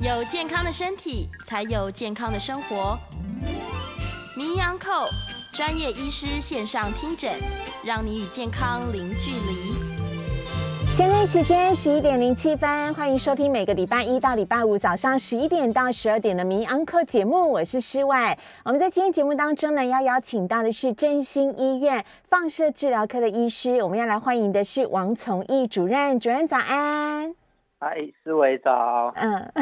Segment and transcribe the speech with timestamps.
[0.00, 2.96] 有健康的身体，才有健康的生活。
[4.36, 5.08] 名医安扣
[5.52, 7.32] 专业医师线上听诊，
[7.84, 9.74] 让你与健康零距离。
[10.96, 18.38] 现在时间十一点零七分，欢迎收听每个礼拜一到礼拜五早上十一点到十二点的名医安扣节目，我是施外。
[18.64, 27.34] 我们在今天节目当中呢，要邀请到的是真心医院放射治疗科的医师，我们要来欢迎的是王从义主任，主任早安。
[27.80, 29.12] 嗨，思维早。
[29.14, 29.52] 嗯，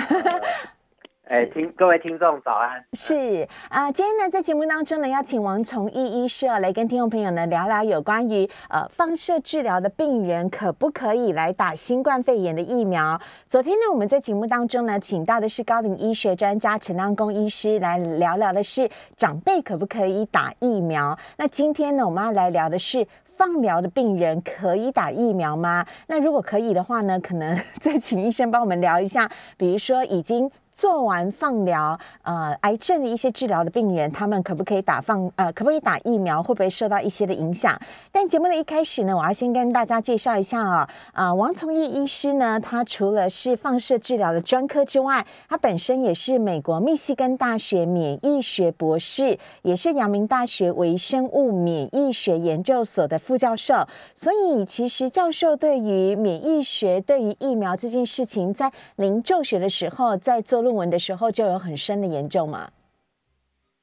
[1.29, 2.83] 哎，听各位听众早安。
[2.95, 13.21] 是啊，今天呢，在节目当中呢，邀请王崇义医师来跟听众朋友呢聊聊有关于呃放射治疗的病人可不可以来打新冠肺炎的疫苗。
[13.47, 21.19] 昨天呢，我们在节目当中呢，请到的是高龄医学专家陈亮公医师来聊聊的是长辈可不可以打疫苗。
[21.37, 23.07] 那今天呢，我们要来聊的是。
[23.37, 25.85] 放疗的病人可以打疫苗吗？
[26.07, 30.51] 那如果可以的话呢，可能 再请医生帮我们聊一下，比如说已经。
[30.77, 35.33] 做完放疗，呃，癌症的一些治疗的病人，他们可不可以打放？
[35.37, 36.43] 呃，可不可以打疫苗？
[36.43, 37.81] 会不会受到一些的影响？
[38.13, 53.75] 但节目的一开始呢，我要先跟大家介绍一下啊，啊，王从义医师呢，他除了是放射治疗的专科之外，他本身也是美国密西根大学免疫学博士，也是阳明大学微生物免疫学研究所的副教授。
[54.15, 60.66] 所以，其实教授对于免疫学、对于疫苗这件事情，在临就学的时候，在做。
[60.67, 62.71] 论文的时候就有很深的研究吗？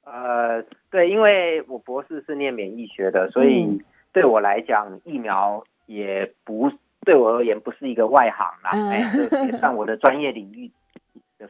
[0.03, 3.81] 呃，对，因为我博士是念免疫学的，所以
[4.11, 6.69] 对我来讲，疫苗也不
[7.05, 8.99] 对我而言不是一个外行啦，哎，
[9.47, 10.69] 也算我的专业领域。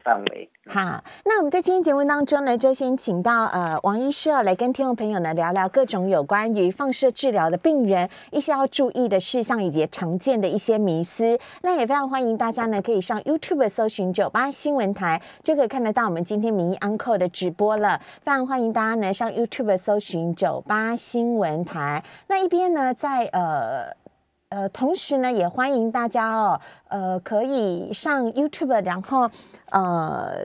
[0.02, 11.38] 范围好，那我们在今天节目当中呢，就先请到呃王医师来跟听众朋友呢聊聊各种有关于放射治疗的病人一些要注意的事项以及常见的一些迷思。
[11.62, 18.00] 那也非常欢迎大家呢可以上 YouTube 搜寻九八新闻台，就可以看得到我们今天名医 Uncle 的直播了。
[18.22, 22.02] 非常欢迎大家呢上 YouTube 搜寻九八新闻台。
[22.28, 24.03] 那一边呢在呃。
[24.50, 29.28] 呃，同时呢，也欢迎大家哦，呃，可以上 YouTube，然后
[29.72, 30.44] 呃，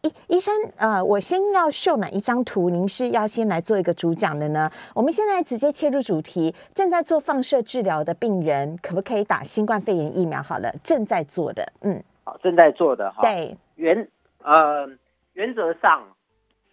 [0.00, 2.70] 医医生，呃，我先要秀哪一张图？
[2.70, 4.70] 您是要先来做一个主讲的呢？
[4.94, 10.42] 我们现在直接切入主题，正在做放射治疗的病人可不可以打新冠肺炎疫苗？
[10.42, 14.08] 好了，正在做的，嗯，好，正在做的哈，对，原
[14.42, 14.88] 呃
[15.34, 16.02] 原则上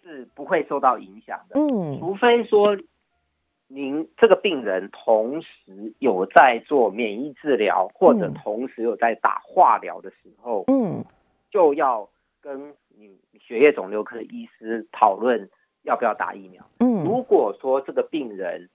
[0.02, 2.74] 是不会受到影响的，嗯，除非说。
[3.72, 11.04] 您这个病人同时有在做免疫治疗，或者同时有在打化疗的时候，嗯，
[11.52, 12.08] 就要
[12.40, 15.48] 跟你血液肿瘤科的医师讨论
[15.84, 16.66] 要不要打疫苗。
[16.80, 18.68] 嗯，如果说这个病人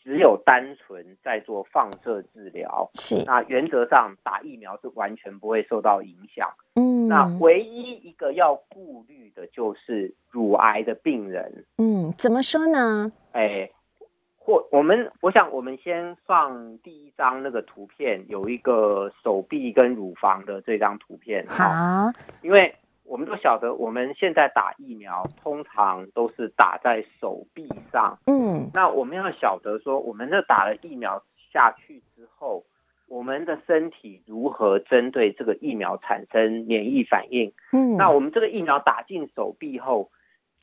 [0.00, 6.48] 只有单纯在做放射治疗，是那原则上打疫苗是完全不会受到影响。
[6.76, 11.64] 嗯，那唯一一个要顾虑的就是乳癌的病人。
[11.78, 13.10] 嗯，怎么说呢？
[13.32, 13.68] 哎。
[14.46, 21.44] 或我们，我想我们先放第一张那个图片，有一个手臂跟乳房的这张图片。
[21.48, 21.64] 好，
[22.42, 28.16] 因为我们都晓得，我们现在打疫苗通常都是打在手臂上。
[28.26, 31.20] 嗯，那我们要晓得说，我们这打了疫苗
[31.52, 32.64] 下去之后，
[33.08, 37.52] 我们的身体如何针对这个疫苗产生免疫反应？
[37.72, 40.08] 嗯，那我们这个疫苗打进手臂后。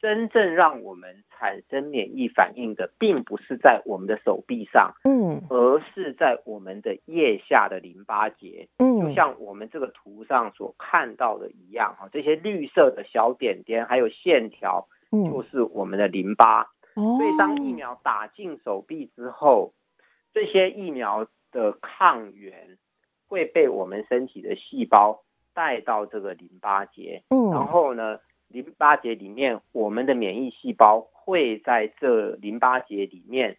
[0.04, 16.68] 真正让我们产生免疫反应的，并不是在我们的手臂上，嗯，而是在我们的腋下的淋巴结，嗯，就像我们这个图上所看到的一样，哈，这些绿色的小点点还有线条，嗯，就是我们的淋巴。
[16.96, 19.74] 所以当疫苗打进手臂之后，
[20.34, 22.78] 这些疫苗的抗原
[23.30, 28.20] 会被我们身体的细胞带到这个淋巴结，嗯，然后呢？
[28.54, 33.58] 淋巴结里面，我们的免疫细胞会在这淋巴结里面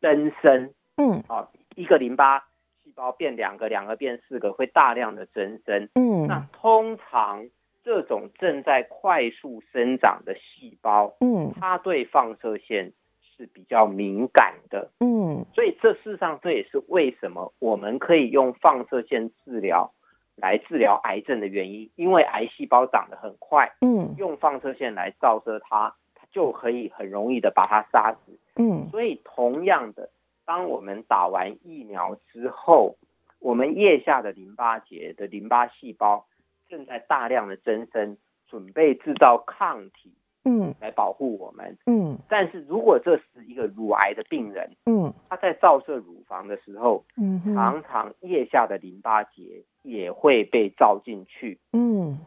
[0.00, 0.72] 增生。
[0.96, 2.46] 嗯，啊，一个淋巴
[2.84, 5.88] 细胞变两个，两个变四个，会大量的增生。
[5.96, 7.48] 嗯，那通常
[7.82, 12.92] 这种正在快速生长的细胞，嗯，它对放射线
[13.36, 14.92] 是比较敏感的。
[15.00, 19.92] 嗯，所以这事实上这也是为什么我们可以用放射线治疗。
[20.40, 30.10] 来治疗癌症的原因，因为癌细胞长得很快，嗯，用放射线来照射它，它就可以很容易的把它杀死，嗯，所以同样的，
[30.44, 32.96] 当我们打完疫苗之后，
[33.40, 36.26] 我们腋下的淋巴结的淋巴细胞
[36.68, 40.14] 正在大量的增生，准备制造抗体。
[40.44, 41.76] 嗯，来保护我们。
[41.84, 51.58] 嗯，但是如果这是一个乳癌的病人，嗯，他在照射乳房的时候，嗯，常常腋下的淋巴结也会被照进去。
[51.72, 52.18] 嗯，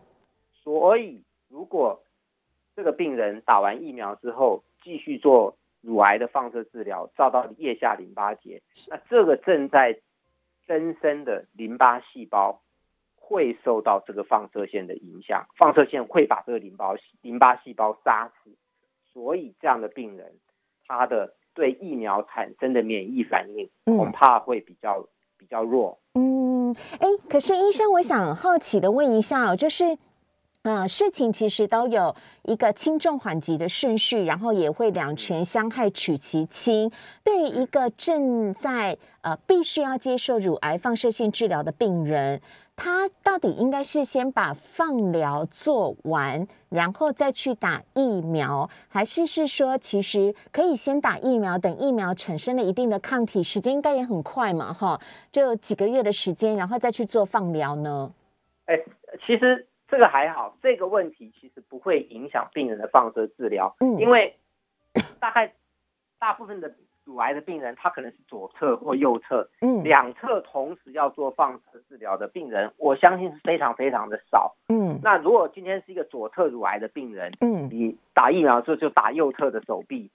[0.54, 2.04] 所以如果
[2.76, 10.00] 这个病人打完疫苗之后继续做乳癌的放射治疗，照到腋下淋巴结，那这个正在
[10.68, 12.62] 增生的淋巴细胞
[13.16, 18.52] 会受到这个放射线的影响，放射线会把这个淋巴淋巴细胞杀死，
[19.12, 20.34] 所以这样的病人
[20.88, 25.08] 他的对疫苗产生的免疫反应恐怕会比较
[25.42, 25.98] 比较弱。
[26.14, 29.98] 嗯，哎，可是医生，我想好奇的问一下，就是。
[30.64, 36.92] 啊，事情其实都有一个轻重缓急的顺序，然后也会两全相害取其轻。
[37.24, 42.40] 对于一个正在呃必须要接受乳癌放射线治疗的病人，
[42.84, 55.00] 他到底应该是先把放疗做完，然后再去打疫苗，还是是说其实可以先打疫苗，等疫苗产生了一定的抗体，时间应该也很快嘛，哈，
[55.32, 58.12] 就几个月的时间，然后再去做放疗呢？
[58.66, 58.76] 哎，
[59.28, 59.68] 其实。
[59.88, 64.34] 这个还好，这个问题其实不会影响病人的放射治疗，嗯，因为
[65.20, 65.54] 大概
[66.18, 66.74] 大部分的
[67.12, 80.10] 乳癌的病人，他可能是左侧或右侧，嗯，两侧同时要做放射治疗的病人，我相信是非常非常的少，嗯，那如果今天是一个左侧乳癌的病人，嗯，你打疫苗的时候就打右侧的手臂，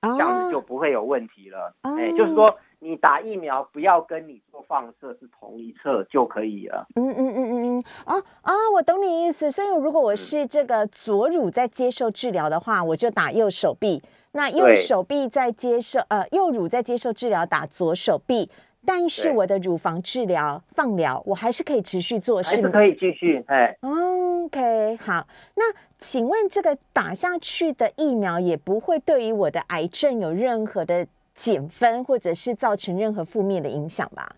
[0.00, 2.58] 这样子就不会有问题了，哎，就是说。
[2.80, 6.86] 你打疫苗不要跟你做放射是同一侧就可以了。
[6.94, 9.50] 嗯嗯嗯嗯嗯，哦啊，我懂你意思。
[9.50, 14.00] 所以如果我是这个左乳在接受治疗的话，我就打右手臂；
[14.38, 18.48] 那右手臂在接受呃右乳在接受治疗，打左手臂。
[18.86, 23.44] 但是我的乳房治疗放疗，我还是可以持续做，是可以继续。
[23.48, 25.26] 哎，OK，好。
[25.56, 25.64] 那
[25.98, 31.06] 请问这个打下去的疫苗也不会对于我的癌症有任何的？
[31.38, 34.28] 减分或者是造成任何负面的影响吧？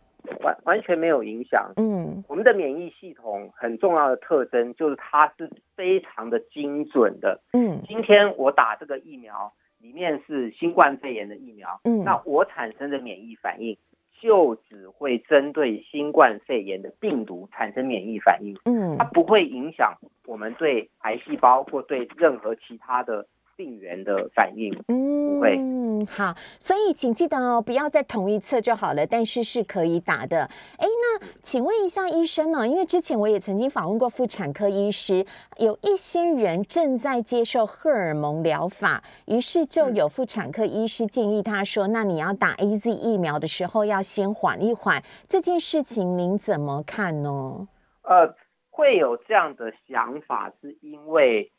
[0.42, 1.72] 完完全没有影响。
[1.76, 7.40] 嗯，我们的免疫系统很重要的特征就是它是非常的精准的。
[7.54, 13.76] 嗯，今天我打这个疫苗里面是新冠肺炎的疫苗，嗯，那我产生的免疫反应
[14.20, 18.56] 就只会针对新冠肺炎的病毒产生免疫反应。
[18.64, 19.94] 嗯，它不会影响
[20.26, 23.26] 我们对癌细胞或对任何其他的。
[23.60, 30.44] 病原的反应，嗯，不会，嗯，好，所以请记得哦，不要在同一侧就好了，但是是可以打的。
[30.78, 32.66] 哎，那请问一下医生呢？
[32.66, 35.26] 因为之前我也曾经访问过妇产科医师，
[35.58, 47.68] 有一些人正在接受荷尔蒙疗法，于是就有妇产科医师建议他说：“那你要打 A Z 疫苗的时候，要先缓一缓。”这件事情您怎么看呢？
[48.04, 48.34] 呃，
[48.70, 51.52] 会有这样的想法，是因为。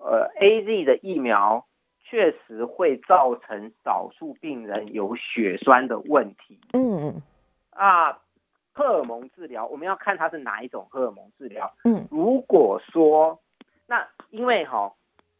[0.00, 1.66] 呃，A Z 的疫苗
[2.02, 6.58] 确实会造成少数病人有血栓的问题。
[6.72, 7.22] 嗯嗯，
[7.70, 8.12] 啊，
[8.72, 11.74] 荷尔蒙治疗我们要看它是哪一种荷尔蒙治疗。
[11.84, 13.38] 嗯，如果说
[13.86, 14.92] 那因为哈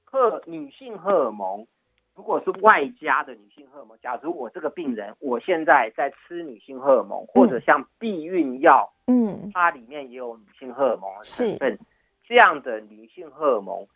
[0.05, 1.67] 荷女性荷尔蒙，
[2.15, 11.79] 如果是外加的女性荷尔蒙，假如我这个病人我现在在吃女性荷尔蒙，或者像避孕药，嗯，它里面也有女性荷尔蒙的成分，
[12.27, 13.87] 这样的女性荷尔蒙。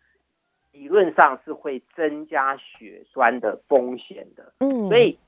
[0.72, 5.18] 理论上是会增加血栓的风险的，嗯，所以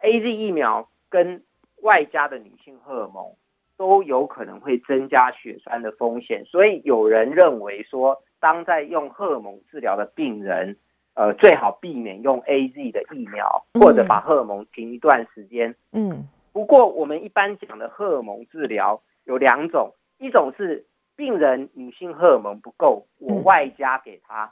[0.00, 1.42] A Z 疫苗跟
[1.82, 3.34] 外加的女性荷尔蒙
[3.76, 10.78] 都有可能会增加血栓的风险，所以有人认为说，当在用荷尔蒙治疗的病人，
[11.12, 16.26] 呃，最好避免用 A Z 的疫苗，或者把荷尔蒙停一段时间，嗯。
[16.54, 20.86] 不过我们一般讲的荷尔蒙治疗有两种，一种是。
[21.16, 24.50] 病人女性荷尔蒙不够，我外加给他；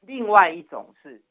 [0.00, 1.22] 另外一种是，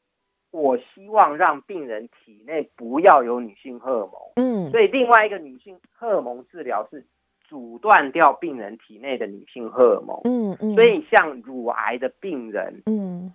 [0.50, 4.12] 我希望让病人体内不要有女性荷尔蒙。
[4.34, 7.06] 嗯，所以另外一个女性荷尔蒙治疗是
[7.48, 10.20] 阻断掉病人体内的女性荷尔蒙。
[10.24, 13.32] 嗯嗯，所以像乳癌的病人，嗯，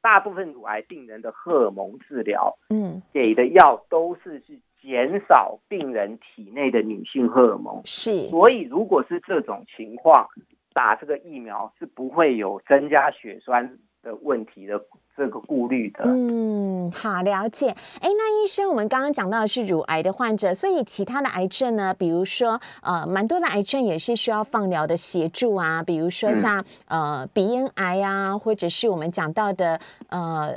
[0.00, 4.58] 大部分乳癌病人的荷尔蒙治疗，嗯，给的药都是是。
[4.86, 10.28] 减少病人体内的女性荷尔蒙是，所以如果是这种情况，
[10.72, 14.80] 打这个疫苗是不会有增加血栓的问题的
[15.16, 16.04] 这个顾虑的。
[16.04, 17.66] 嗯，好了解。
[18.00, 21.92] 哎，那医生，我们刚刚讲到的是乳癌的患者，所以其他的癌症呢？
[21.92, 30.54] 比如说，呃，蛮多的癌症也是需要放疗的协助啊，比如说像呃鼻咽癌啊，或者是我们讲到的呃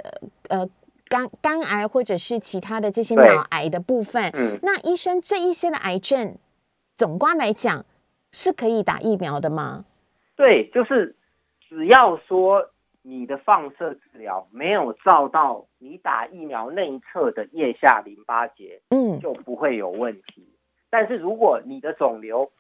[0.50, 0.70] 呃。
[1.10, 6.38] 肝肝癌或者是其他的这些脑癌的部分，那医生这一些的癌症，
[6.96, 7.84] 总观来讲
[8.32, 9.86] 是可以打疫苗的吗？
[10.36, 11.16] 对，就是
[11.68, 12.70] 只要说
[13.02, 20.48] 你的放射治疗没有照到你打疫苗内侧的腋下淋巴结，嗯，就不会有问题。
[20.92, 22.52] 但是如果你的肿瘤，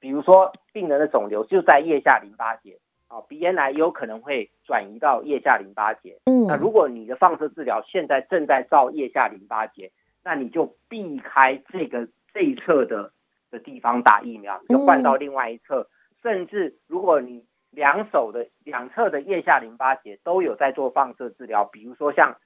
[0.00, 6.18] 比如说病人的肿瘤就在腋下淋巴结，啊，鼻咽癌有可能会转移到腋下淋巴结。
[6.24, 9.92] 嗯，那如果你的放射治疗现在正在照腋下淋巴结，
[10.24, 13.12] 那你就避开这个这一侧的
[13.50, 15.88] 的地方打疫苗，就换到另外一侧。
[16.22, 22.36] 甚至如果你两手的两侧的腋下淋巴结都有在做放射治疗，比如说像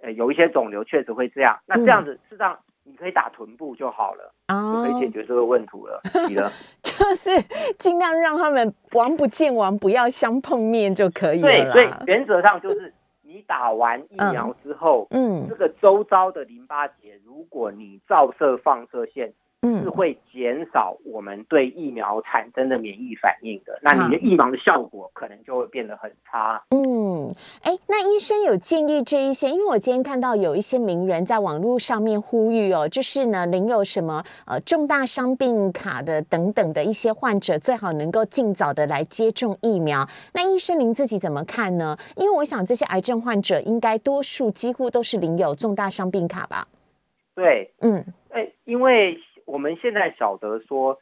[0.00, 6.00] 呃有一些肿瘤确实会这样，那这样子事实上你可以打臀部就好了，就可以解决这个问题了。
[6.28, 6.48] 你呢？
[6.98, 7.30] 就是
[7.78, 11.48] 尽量让他们王不见王，不要相碰面就可以了。
[11.48, 19.32] 对，所以原则上就是你打完疫苗之后，嗯，这个周遭的淋巴结，如果你照射放射线。
[19.64, 26.62] 是会减少我们对疫苗产生的免疫反应的，那你的疫苗的效果可能就会变得很差。
[26.70, 40.06] 嗯，哎，那医生有建议这一些，因为我今天看到有一些名人在网络上面呼吁哦，就是呢，您有什么呃重大伤病卡的等等的一些患者，最好能够尽早的来接种疫苗。
[40.32, 41.96] 那医生您自己怎么看呢？
[42.16, 46.66] 因为我想这些癌症患者应该多数几乎都是领有重大伤病卡吧？
[47.34, 49.16] 对，嗯，哎，因为。
[49.46, 50.98] 我们现在晓得说，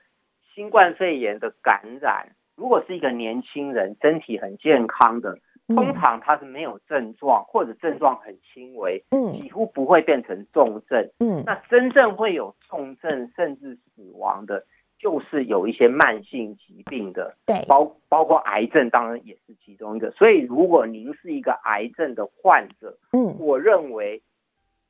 [0.55, 14.65] 新冠肺炎的感染，如果是一个年轻人，身体很健康的，通常他是没有症状，或者症状很轻微，嗯，几乎不会变成重症，嗯，那真正会有重症甚至死亡的，
[14.99, 20.11] 就是有一些慢性疾病的，对，包包括癌症，当然也是其中一个。
[20.11, 24.21] 所以，如果您是一个癌症的患者，嗯，我认为。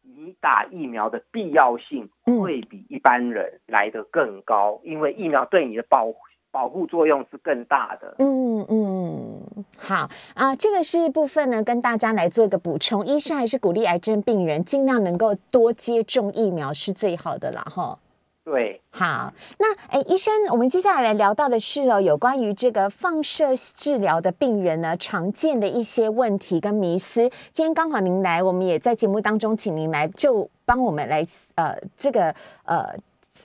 [0.04, 6.12] 你打疫苗的必要性会比一般人来得更高，因为疫苗对你的保
[6.50, 8.16] 保护作用是更大的。
[8.18, 13.06] 嗯嗯，好啊，这个是部分呢，跟大家来做一个补充。
[13.06, 17.99] 医生还是鼓励癌症病人尽量能够多接种疫苗是最好的啦，哈。
[18.45, 27.31] 对，好，那哎，医生，我们接下来来聊到的是哦，有关于这个放射治疗的病人呢，常见的一些问题跟迷思。
[27.53, 32.35] 今天刚好您来，我们也在节目当中，请您来就帮我们来呃，这个
[32.65, 32.93] 呃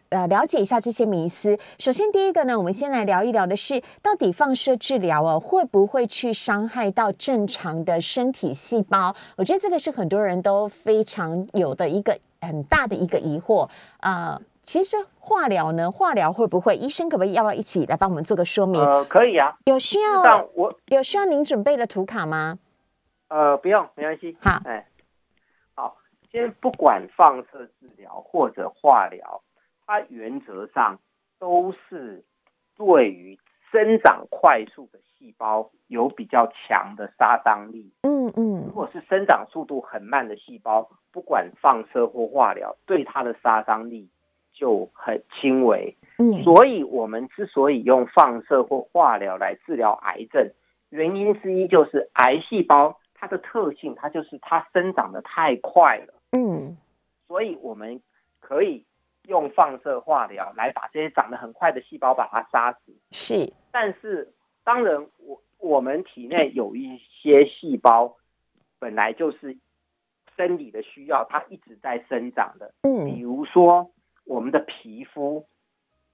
[0.09, 1.55] 呃了解一下这些迷思。
[1.77, 9.15] 首先第一个呢，我们先来聊一聊的是，到底放射治疗哦，会不会去伤害到正常的身体细胞？
[9.35, 14.41] 我觉得这个是很多人都非常有的一个很大的一个疑惑啊。
[14.67, 16.75] 其实化疗呢，化疗会不会？
[16.75, 18.83] 医生可不可以要不要一起来帮我们做个说明？
[18.83, 19.57] 呃，可以啊。
[19.63, 22.59] 有需要我有需要您准备的图卡吗？
[23.29, 24.35] 呃，不用，没关系。
[24.41, 24.85] 好，哎，
[25.73, 25.95] 好。
[26.29, 29.41] 先不管放射治疗或者化疗，
[29.85, 30.99] 它原则上
[31.39, 32.25] 都是
[32.75, 33.39] 对于
[33.71, 37.93] 生长快速的细胞有比较强的杀伤力。
[38.01, 38.65] 嗯嗯。
[38.65, 44.09] 如果是生长速度很慢的细胞，不管放射或化疗，对它的杀伤力。
[44.57, 50.49] 就很轻微，嗯，所以我们之所以用放射或化疗来治疗癌症，
[50.89, 56.75] 原因之一就是癌细胞它的特性，它就是它生长的太快了，嗯，
[57.27, 58.01] 所以我们
[58.39, 58.83] 可以
[59.27, 64.33] 用放射化疗来把这些长得很快的细胞把它杀死，是，但是
[64.63, 68.17] 当然我我们体内有一些细胞
[68.79, 69.55] 本来就是
[70.35, 73.91] 生理的需要，它一直在生长的，嗯，比如说。
[74.27, 75.45] 我们的皮肤，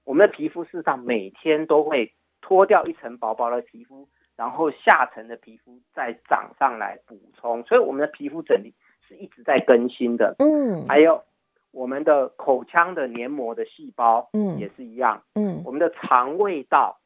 [0.04, 8.72] 我们的皮肤事实上每天都会脱掉一层薄薄的皮肤，然后下层的皮肤再长上来补充，所以我们的皮肤整体
[9.08, 10.36] 是一直在更新的。
[10.38, 11.24] 嗯，还有
[11.72, 15.24] 我们的口腔的黏膜的细胞，嗯，也是一样。
[15.34, 17.00] 嗯，我们的肠胃道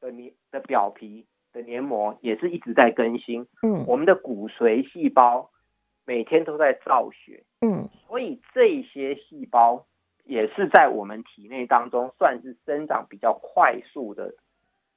[0.00, 3.46] 的黏的表皮的黏膜也是一直在更新。
[3.62, 5.50] 嗯，我们的骨髓细胞
[6.04, 7.44] 每天都在造血。
[7.60, 9.86] 嗯，所以这些细胞。
[10.28, 14.34] 也是在我们体内当中算是生长比较快速的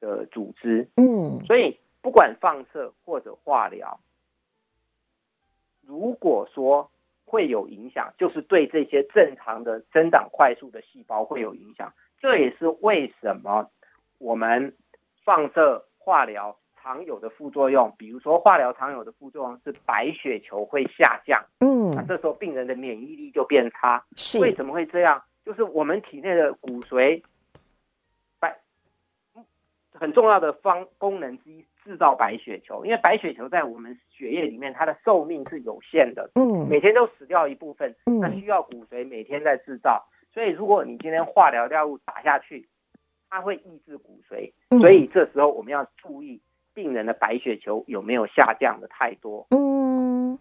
[0.01, 4.01] 的组织，嗯，所以不管放射或者化疗，
[5.81, 6.91] 如果说
[7.23, 11.93] 会有影响，就是对这些正常的生长快速的细胞会有影响。
[12.19, 13.71] 这也是为什么
[14.19, 14.75] 我们
[15.23, 21.91] 放射化疗常有的副作用，比如说化疗常有的副作用是白血球会下降，嗯。
[21.91, 25.21] 那这时候病人的免疫力就变差，是为什么会这样？
[25.45, 27.21] 就是我们体内的骨髓
[28.39, 28.57] 白
[29.93, 32.85] 很重要的方功能之一，制造白血球。
[32.85, 40.07] 因为白血球在我们血液里面，它的寿命是有限的，嗯，每天都死掉一部分，嗯，那需要骨髓每天在制造。
[40.33, 42.67] 所以如果你今天化疗药物打下去，
[43.29, 46.41] 它会抑制骨髓，所以这时候我们要注意
[46.73, 50.37] 病人的白血球有没有下降的太多，嗯。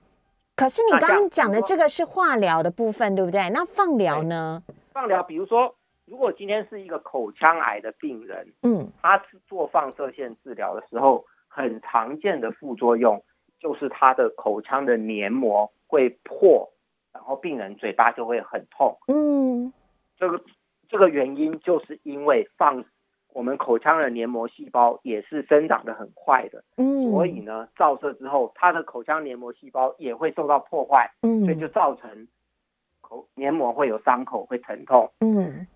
[0.57, 3.49] 可是你刚刚讲的这个是化疗的部分，对不对？
[3.49, 4.63] 那放疗呢？
[4.93, 13.25] 放疗，比如说，如果今天是一个口腔癌的病人，嗯，他是做放射线治疗的时候，很常见的副作用
[13.59, 16.71] 就是他的口腔的黏膜会破，
[17.15, 18.99] 然后病人嘴巴就会很痛。
[19.09, 19.73] 嗯，
[20.19, 20.45] 这个
[20.91, 22.85] 这个原因就是因为放
[23.33, 32.29] 我们口腔的黏膜细胞也是生长的很快的，嗯，所以呢，照射之后，它的口腔黏膜细胞也会受到破坏，嗯，所以就造成
[33.01, 35.67] 口黏膜会有伤口，会疼痛，嗯，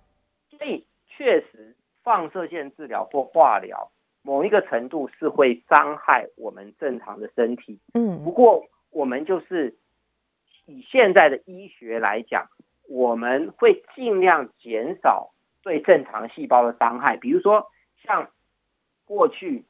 [0.50, 3.90] 所以确实放射线治疗或化疗。
[4.26, 9.76] 某一个程度是会伤害我们正常的身体，嗯，不过我们就是
[10.64, 12.46] 以现在的医学来讲，
[12.88, 15.33] 我们会尽量减少
[15.64, 17.16] 对正常细胞的伤害。
[17.16, 17.66] 比如说，
[18.04, 18.30] 像
[19.04, 19.64] 过去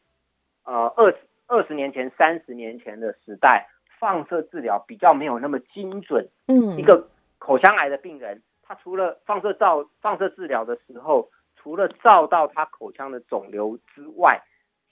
[0.65, 7.09] 呃二十二十年前、三十年前的时代，放射治疗比较没有那么精准，嗯，一个
[7.39, 11.31] 口腔癌的病人，他除了放射照放射治疗的时候。
[11.57, 14.43] 除了照到他口腔的肿瘤之外，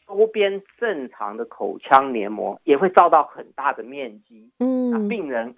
[0.06, 4.50] 周边正常的口腔黏膜也会照到很大的面积。
[4.58, 5.54] 嗯，那病人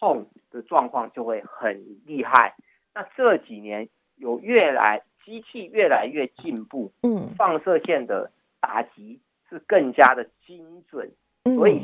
[0.00, 2.56] 痛的状况就会很厉害。
[2.92, 3.88] 那这几年
[4.22, 9.18] 有越来机器越来越进步，嗯，放射线的打击
[9.50, 11.10] 是更加的精准，
[11.56, 11.82] 所以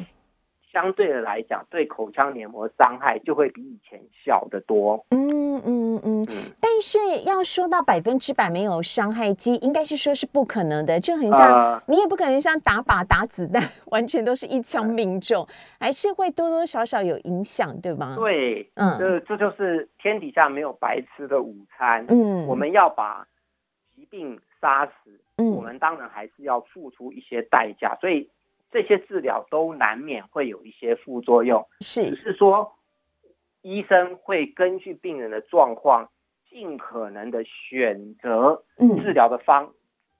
[0.72, 5.04] 相对的来讲，对口腔黏膜伤害就会比以前小得多。
[5.10, 6.26] 嗯嗯嗯。
[6.78, 15.44] 但是要说到百分之百没有伤害机，应该是说是不可能的，就很像你也不可能像打靶打子弹，完全都是一枪命中，
[15.80, 18.14] 还是会多多少少有影响，对吗？
[18.16, 22.06] 对，嗯，这这就是天底下没有白吃的午餐。
[22.08, 23.26] 嗯，我们要把
[23.96, 28.30] 疾病杀死，嗯，我们当然还是要付出一些代价，所以
[28.70, 32.72] 这些治疗都难免会有一些副作用，是，只是说
[33.62, 36.08] 医生会根据病人的状况。
[36.50, 38.62] 尽可能的选择
[39.02, 39.70] 治疗的方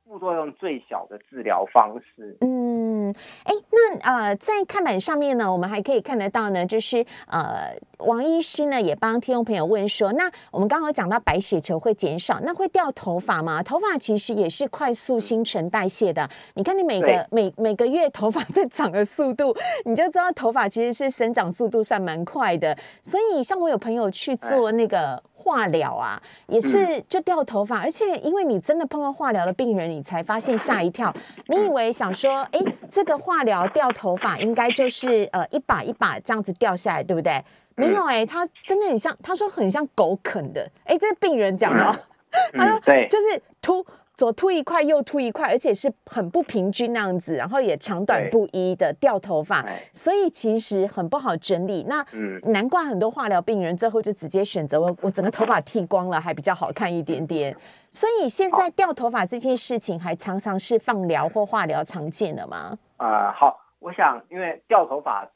[0.05, 2.37] 副作用最小的治疗方式。
[2.41, 3.15] 嗯，
[3.45, 13.63] 哎，那呃，在看板上面呢，我们还可以看得到呢，就是呃，王医师呢也帮听众朋友问说，那我们刚刚讲到白血球会减少，那会掉头发吗？
[13.63, 16.27] 头发其实也是快速新陈代谢的。
[16.55, 22.75] 你看你每个每每个月头发在长的速度，你就知道头发其实是生长速度算蛮快的。
[23.03, 25.23] 所以像我有朋友去做那个。
[25.49, 31.13] 化疗啊，也是就掉头发，而且因为你真的碰到化疗的病人，你才发现吓一跳。
[31.47, 37.43] 你以为想说，哎，这个化疗掉头发应该就是呃一把一把这样子掉下来，对不对？
[37.77, 40.71] 没有哎，他真的很像，他说很像狗啃的。
[40.85, 41.99] 哎，这病人讲的，
[42.53, 43.85] 他说对，就是秃。
[44.19, 51.85] 左秃一块，右秃一块，而且是很不平均那样子，然后也长短不一的掉头发，所以其实很不好整理。
[51.89, 52.05] 那
[52.51, 57.57] 难怪很多化疗病人最后就直接选择我，我整个头发剃光了，还比较好看一点点。
[57.93, 62.77] 所以现在掉头发这件事情，还常常是放疗或化疗常见的吗？
[62.97, 65.31] 啊，好，我想因为掉头发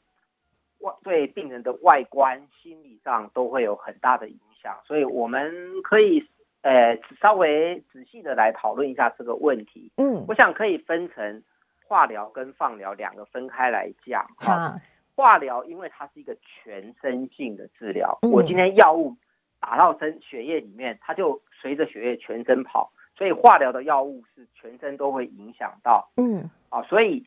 [0.79, 5.49] 外对病人的外观、心理上都会有很大的影响，所以我们
[5.85, 6.27] 可以。
[6.63, 9.91] 呃，稍微仔细的来讨论一下这个问题。
[9.97, 11.43] 嗯，我想可以分成
[11.85, 14.25] 化疗跟放疗两个分开来讲。
[14.37, 14.79] 好，
[15.13, 19.13] 化疗因为它是一个全身性的治疗，我今天药物
[19.59, 26.09] 打到身血液里面，它就随着血液全身跑，所以化疗的药物是全身都会影响到。
[26.15, 27.25] 嗯，啊，所以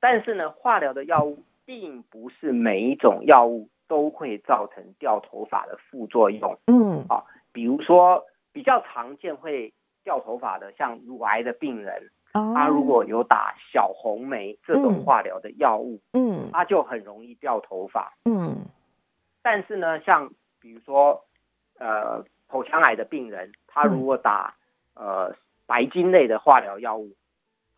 [0.00, 6.58] 但是呢，化疗的药物并不是每一种药物都会造成掉头发的副作用。
[6.68, 8.24] 嗯，啊，比如说。
[8.52, 9.72] 比较常见会
[10.04, 18.66] 掉头发的，像乳癌的病人，他如果有打小红梅这种化疗的药物，嗯，他就很容易掉头发，嗯。
[19.42, 21.24] 但是呢，像比如说，
[21.78, 24.54] 呃，口腔癌的病人，他如果打
[24.94, 25.34] 呃
[25.66, 27.12] 白金类的化疗药物，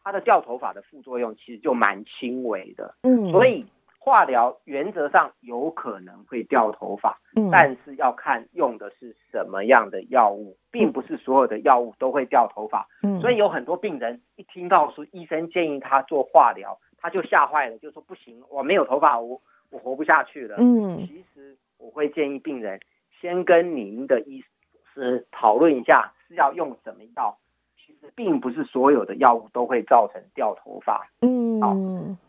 [0.02, 3.30] 他的掉头发的副作用其实就蛮轻微的，嗯。
[3.30, 3.66] 所以。
[4.04, 7.18] 化疗原则上有可能会掉头发，
[7.50, 12.86] 但是要看用的是什么样的药物，并不是所有的药物都会掉头发。
[13.22, 19.40] 所以有很多病人一听到说医生建议他做化疗，他就吓坏了，就说不行，我没有头发，我
[19.70, 20.56] 我活不下去了。
[20.58, 22.80] 嗯，其实我会建议病人
[23.22, 24.44] 先跟您的医
[24.92, 27.38] 师讨论一下是要用什么药。
[27.86, 31.08] 其实并不是所有的药物都会造成掉头发。
[31.22, 31.74] 嗯，好。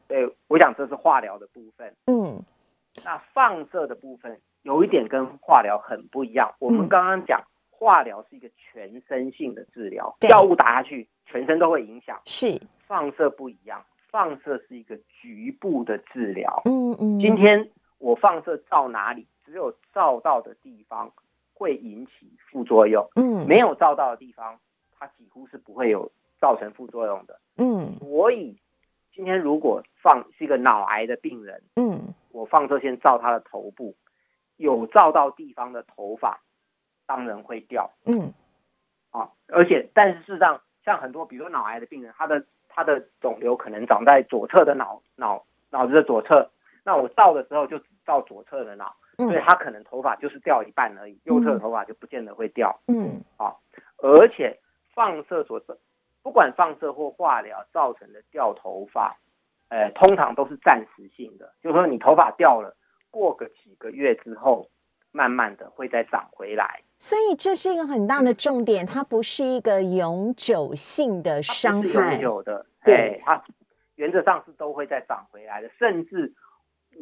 [0.08, 1.94] 对，我想这是化疗的部分。
[2.06, 2.40] 嗯，
[3.04, 6.54] 那放射的部分有一点跟化疗很不一样。
[6.60, 12.22] 我们刚刚讲化疗是一个全身性的治疗，药物打下去全身都会影响。
[12.26, 16.62] 是，放射不一样，放射是一个局部的治疗。
[16.66, 17.20] 嗯嗯。
[17.20, 21.12] 今天我放射照哪里，只有照到的地方
[21.54, 23.10] 会引起副作用。
[23.16, 24.60] 嗯，没有照到的地方，
[24.98, 27.40] 它几乎是不会有造成副作用的。
[27.58, 28.56] 嗯，所以。
[29.16, 33.96] 今天如果放是一个脑癌的病人，嗯，我放射线照他的头部，
[34.58, 36.42] 有照到地方的头发，
[37.08, 38.34] 当然会掉，嗯，
[39.12, 46.52] 啊，而且但是事实上，像很多比如说脑癌的病人，他的他的肿瘤可能长在左侧的脑脑脑子的左侧，
[46.84, 53.56] 那我照的时候就只照左侧的脑，所以他可能头发就是掉一半而已，右侧的头发就不见得会掉，嗯，啊，
[54.00, 54.60] 而且
[54.94, 55.58] 放射所
[56.26, 59.16] 不管放射或化疗造成的掉头发，
[59.70, 62.76] 呃，通常都是暂时性的，就是说你头发掉了，
[63.12, 64.68] 过个几个月之后，
[65.12, 66.82] 慢慢的会再长回来。
[66.98, 72.16] 所以这是一个很大的重点，它不是一个永久性的伤害。
[72.16, 73.44] 永久的，对它
[73.94, 75.70] 原则上是都会再长回来的。
[75.78, 76.34] 甚至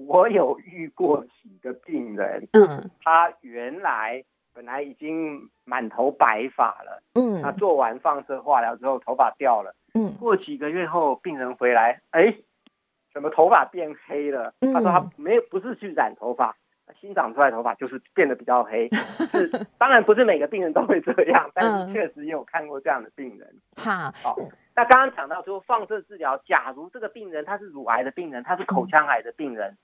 [0.06, 4.26] 我有遇过几个病人，嗯，他原来。
[4.54, 12.34] 本来已经满头白发了，嗯，他做完放射化疗之后头发掉了，嗯，过几个月后病人回来，哎，
[13.14, 14.54] 怎么头发变黑了？
[14.74, 16.56] 他说他没有，不是去染头发，
[17.00, 18.90] 新长出来头发就是变得比较黑。
[19.32, 23.56] 是，当然不是每个病人都会这样，但是确实也有看过这样的病人。
[23.76, 24.36] 好，好，
[24.76, 29.76] 那刚刚讲到说放射治疗，假如这个病人他是乳癌的病人，他是口腔癌的病人。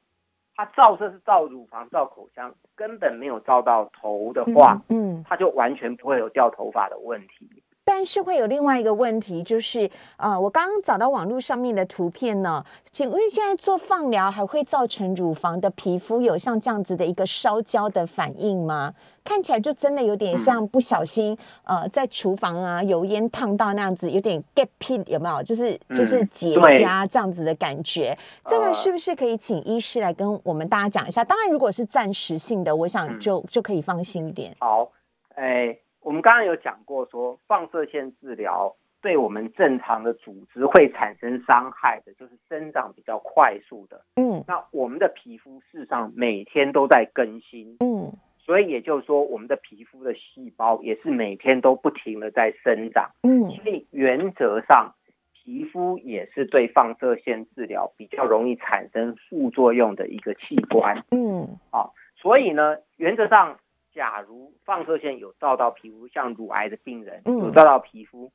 [0.59, 7.49] 他照射是照乳房、照口腔，根本没有照到头的话，嗯，他就完全不会有掉头发的问题。
[7.91, 18.93] 但是会有另外一个问题，就是呃，我刚刚找到网络上面的图片呢，请问现在做放疗还会造成乳房的皮肤有像这样子的一个烧焦的反应吗？
[19.23, 25.41] 看起来就真的有点像不小心呃，在厨房啊油烟烫到那样子，有点 get pit 有没有？
[25.41, 28.15] 就是就是结痂这样子的感觉。
[28.45, 31.23] 这个是不是可以请医师来跟我们大家讲一下？
[31.23, 34.55] 当然，如果是暂时性的，我想就就可以放心一点。
[34.59, 34.87] 好，
[35.33, 35.75] 哎。
[36.09, 44.01] 我们刚刚有讲过，说放射线治疗对我们正常的组织会产生伤害的，就是生长比较快速的。
[44.15, 47.77] 嗯，那我们的皮肤事实上每天都在更新。
[47.81, 53.11] 嗯，所以也就是说，我们的皮肤的细胞也是每天都不停的在生长。
[53.21, 54.95] 嗯，所以原则上，
[55.31, 61.05] 皮肤也是对放射线治疗比较容易产生副作用的一个器官。
[61.11, 63.59] 嗯，啊，所以呢，原则上。
[63.99, 68.31] 假如放射线有照到皮肤，像乳癌的病人有照到皮肤，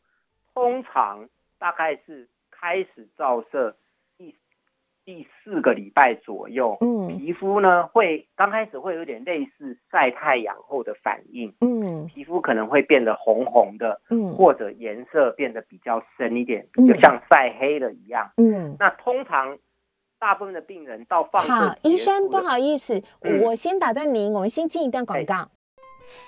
[0.53, 1.27] 通常
[1.59, 3.75] 大概是开始照射
[4.19, 4.35] 第
[5.07, 19.59] 第四个礼拜左右，嗯，皮肤呢会刚开始会有点类似晒太阳后的反应，嗯，皮肤可能会变得红红的，嗯，或者颜色变得比较深一点，就像晒黑了一样，嗯，那通常。
[20.17, 23.03] 大部分的病人到放好，医生不好意思，
[23.45, 25.51] 我先打断您，我们先进一段广告。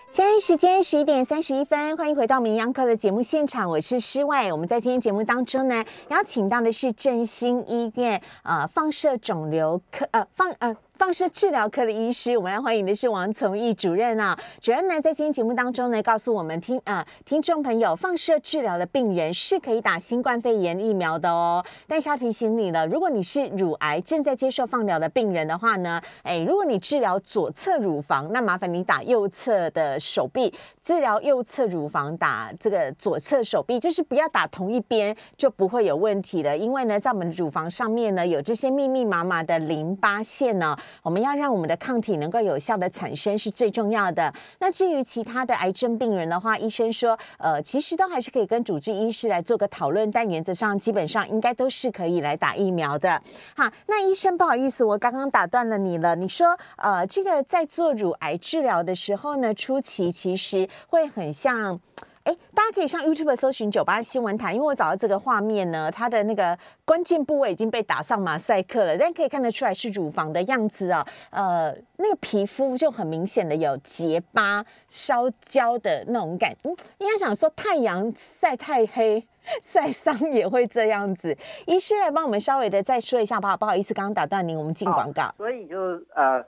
[0.09, 4.51] 现在时间十一点三十一分，欢迎回到名央科的节目现场，我是施外。
[4.51, 10.75] 我们在今天节目当中呢，邀请到的是振兴医院呃放射肿瘤科呃放呃。
[10.97, 14.37] 放射治疗科的医师，我们要欢迎的是王从义主任啊。
[14.63, 21.63] 主任呢，在今天节目当中呢，告诉我们听啊，听众朋友，放射治疗的病人是可以打新冠肺炎疫苗的哦。
[21.87, 30.51] 但是要提醒你了，如果你是乳癌正在接受放疗的病人的话呢，哎，如果你治疗左侧乳房，那麻烦你打右侧的手臂；
[30.83, 36.57] 治疗右侧乳房，打这个左侧手臂，就是不要打同一边，就不会有问题了。
[36.57, 40.75] 因为呢，在我们乳房上面呢，有这些密密麻麻的淋巴腺呢。
[41.03, 44.33] 我们要让我们的抗体能够有效的产生是最重要的。
[44.59, 53.23] 那至于其他的癌症病人的话，医生说，呃，其实都还是可以跟主治医师来做个讨论，但原则上基本上应该都是可以来打疫苗的。
[53.57, 56.15] 好，那医生不好意思，我刚刚打断了你了。
[56.17, 61.81] 你说，呃，这个在做乳癌治疗的时候呢，初期其实会很像。
[62.27, 71.07] 哎，大家可以上 YouTube 搜寻“酒吧新闻台”，因为我找到这个画面呢，它的那个关键部位已经被打上马赛克了，但可以看得出来是乳房的样子啊。
[71.31, 76.53] 呃，那个皮肤就很明显的有结疤、烧焦的那种感。
[76.65, 79.25] 嗯，应该想说太阳晒太黑、
[79.63, 81.37] 晒伤也会这样子。
[81.67, 85.33] 医师来帮我们稍微的再说一下吧，不好意思，刚刚打断您，我们进广告。
[85.37, 85.77] 所以就
[86.17, 86.45] 呃。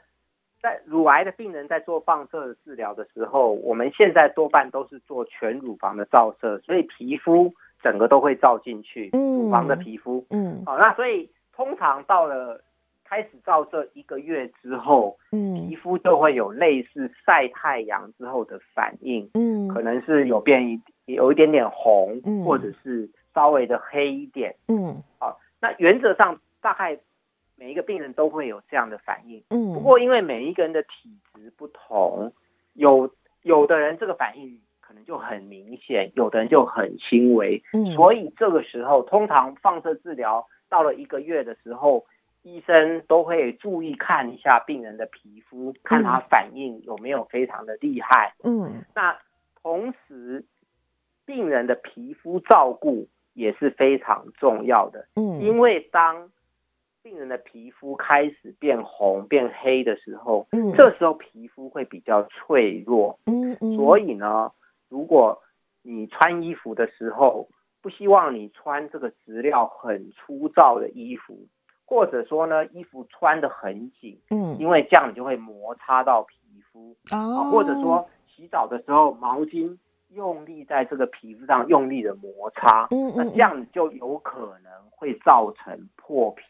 [0.60, 10.26] 在乳癌的病人在做放射治疗的时候，我们现在多半都是做全乳房的照射，所以皮肤整个都会照进去，乳房的皮肤。
[10.30, 12.60] 嗯，好，那所以通常到了
[13.04, 26.98] 开始照射一个月之后，嗯，皮肤就会有类似晒太阳之后的反应，嗯，可能是有变一有一点点红，或者是稍微的黑一点，嗯，好，那原则上大概。
[27.58, 32.32] 每一个病人都会有这样的反应，嗯，不过因为每一个人的体质不同，
[32.74, 42.06] 有有的人这个反应可能就很明显，有的人就很轻微，嗯，所以这个时候通常放射治疗到了一个月的时候，
[42.42, 48.34] 医生都会注意看一下病人的皮肤，看他反应有没有非常的厉害。
[48.44, 49.18] 嗯，那
[49.60, 50.44] 同时
[51.26, 55.06] 病人的皮肤照顾也是非常重要的。
[55.16, 56.30] 嗯，因为当
[57.02, 64.52] 病人的皮肤开始变红、变黑的时候，嗯，这时候皮肤会比较脆弱，嗯嗯，所以呢，
[64.88, 65.40] 如果
[65.82, 67.48] 你穿衣服的时候
[67.80, 71.46] 不希望你穿这个质料很粗糙的衣服，
[71.86, 76.36] 或者说呢，衣服穿的很紧，嗯，因为这样你就会摩擦到皮
[76.70, 79.78] 肤，哦，或者说洗澡的时候毛巾
[80.10, 86.44] 用力在这个皮肤上用力的摩擦，嗯嗯，那这样就有可能会造成破皮。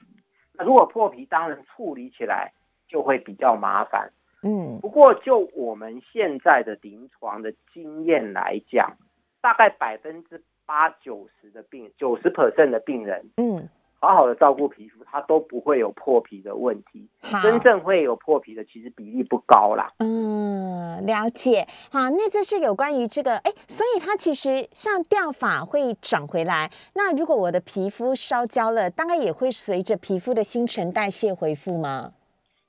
[0.58, 2.52] 那如果破皮，当然处理起来
[2.88, 4.10] 就会比较麻烦。
[4.42, 8.96] 嗯，不过就我们现在的临床的经验来讲，
[9.40, 13.68] 大概百分之八九十的病，九十 percent 的病人，嗯。
[14.00, 17.08] 好好的照顾皮肤，它都不会有破皮的问题。
[17.42, 19.92] 真正会有破皮的，其实比例不高啦。
[19.98, 21.66] 嗯，了解。
[21.90, 26.70] 好，那这是有关于这个，哎，所以它其实像掉发会长回来。
[26.94, 32.12] 那如果我的皮肤烧焦了，大概也会随着皮肤的新陈代谢恢复吗？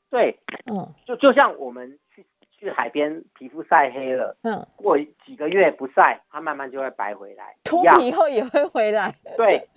[0.09, 2.25] 对，嗯，就就像我们去
[2.57, 7.55] 去海边，皮肤晒黑了，嗯，过几个月不晒，它慢慢就会白回来。
[7.63, 9.13] 脱皮后也会回来。
[9.37, 9.67] 对，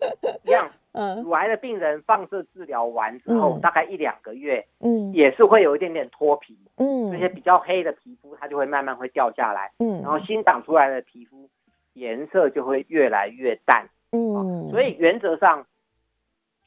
[0.45, 0.71] 一样。
[0.93, 11.49] 嗯，乳癌的病人放射治疗完之后，大概一两个月，嗯，也是会有一点点脱皮，嗯，这些比较黑的皮肤，它就会慢慢会掉下来，嗯，然后新长出来的皮肤
[11.95, 15.67] 颜色就会越来越淡，嗯，所以原则上，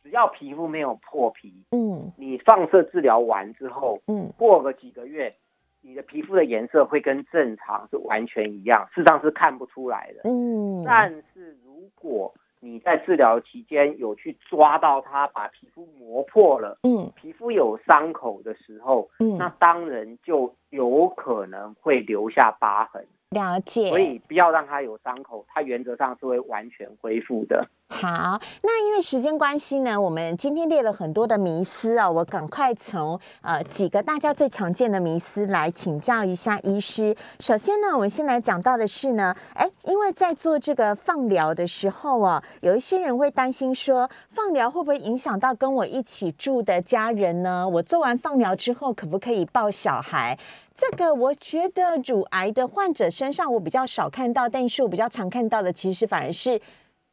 [0.01, 5.35] 只要皮肤没有破皮，嗯，你放射治疗完之后，嗯，过个几个月，
[5.81, 12.44] 你的皮肤的颜色会跟正常是完全一样，事实上是看不出来的，嗯，但是如果你
[12.85, 23.03] 在治疗期间有去抓到它，把皮肤磨破了，嗯，皮肤有伤口的时候，嗯，那当然就有可能会留下疤痕。
[23.31, 27.67] 了解，所以不要让它有伤口，它原则上是会完全恢复的。
[27.97, 37.15] 好，那因为时间关系呢，我们今天列了很多的迷思啊，我赶快从呃几个大家最常见的迷思来请教一下医师。
[37.39, 47.65] 首先呢，我们先来讲到的是呢，哎，因为在做这个放疗的时候啊，有一些人会担心说，放疗会不会影响到跟我一起住的家人呢？
[47.65, 50.37] 我做完放疗之后，可不可以抱小孩？
[50.73, 56.59] 这个我觉得乳癌的患者身上我比较少看到，但是我比较常看到的，其实反而是。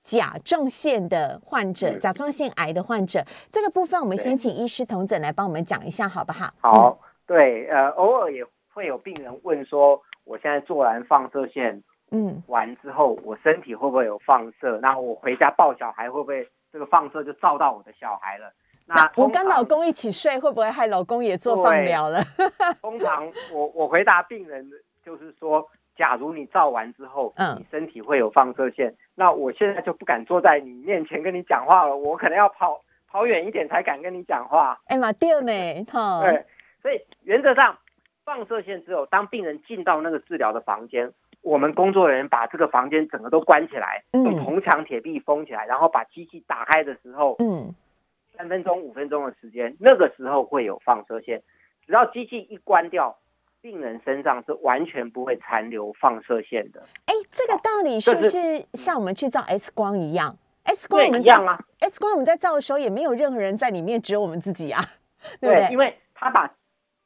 [0.03, 6.53] 甲状腺的患者，甲状腺癌的患者，这个部分我们先请医师同诊来帮我们讲一下，好不好？
[6.61, 14.79] 好，对，呃，偶尔也会有病人问说，我现在做完放射线，嗯，完之后，我身体会不会有放射？
[14.83, 18.53] 那我回家抱小孩，会不会这个放射就照到我的小孩了？
[18.87, 22.21] 那我跟老公一起睡，会不会害老公也做放疗了？
[22.83, 24.69] 通常我我回答病人
[25.05, 25.67] 就是说。
[26.03, 34.81] 假如你照完之后，嗯，你身体会有放射线，那我现在就不敢坐在你面前跟你讲话了，我可能要跑跑远一点才敢跟你讲话。
[34.87, 36.23] 哎妈，对呢，哈。
[36.25, 36.45] 对，
[36.83, 37.79] 所以原则上，
[38.25, 47.73] 放射线只有当病人进到那个治疗的房间，我们工作人员把这个房间整个都关起来，用铜墙铁壁封起来，然后把机器打开的时候，嗯，
[48.37, 51.41] 三分钟、五分钟的时间，那个时候会有放射线，
[51.87, 53.17] 只要机器一关掉。
[53.62, 56.83] 病人身上是完全不会残留放射线的。
[57.07, 61.57] 哎，这个道理是不是像我们去照 X 光一样？X 光我们一样啊。
[61.79, 64.83] X 光我们在照的时候也没有任何人在里面，只有我们自己啊。
[65.40, 66.48] 对，因为他把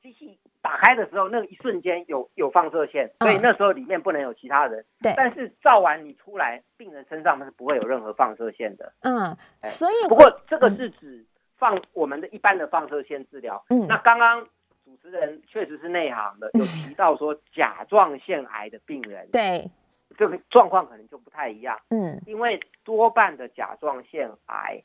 [0.00, 4.82] 机器打开的时候，那一瞬间有有放射线，所以那时候里面不能有其他人。
[5.02, 5.12] 对。
[5.14, 8.90] 但是照完你出来，病人身上是不会有任何放射线的。
[9.00, 11.26] 嗯，所以不过这个是指
[11.58, 13.62] 放我们的一般的放射线治疗。
[13.68, 14.48] 嗯，那刚刚。
[15.02, 19.70] 主持人确实是内行的， 有提到说甲状腺癌的病人，对。
[20.16, 21.78] 这个状况可能就不太一样。
[21.90, 24.82] 嗯，因为多半的甲状腺癌，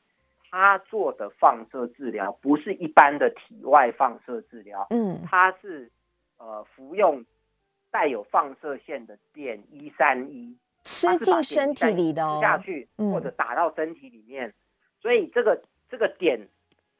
[0.50, 5.89] 他做的放射治疗不是一般的体外放射治疗，嗯，它是
[6.38, 7.24] 呃服用
[7.91, 14.54] 带有放射线的碘一三一，吃进身体里的吃下去，或者打到身体里面，
[15.00, 16.50] 所以这个这个碘。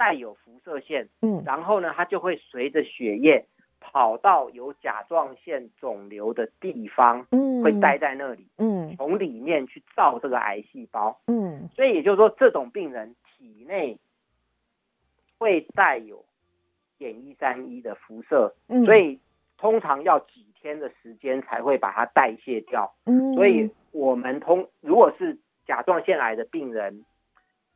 [0.02, 3.46] 带有辐射线，嗯，然后呢，它就会随着血液
[3.80, 14.00] 跑到有甲状腺肿瘤的地方，嗯，会待在那里，嗯，从里面去造这个癌细胞，嗯，所以也就是说，这种病人体内
[15.38, 16.26] 会带有
[16.98, 19.20] 碘一三一的辐射，嗯，所以
[19.60, 25.38] 通常要几天的时间才会把它代谢掉，嗯，所以我们通如果是
[25.68, 27.06] 甲状腺癌的病人。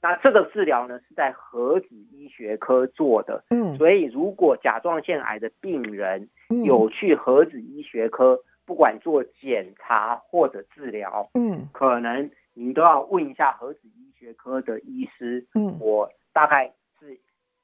[0.06, 6.30] 那这个治疗呢是在核子医学科做的，嗯，所以如果甲状腺癌的病人
[6.64, 17.18] 有去核子医学科，不管做检查或者治疗，嗯，可能您都要问一下核子医学科的医师，嗯，我大概是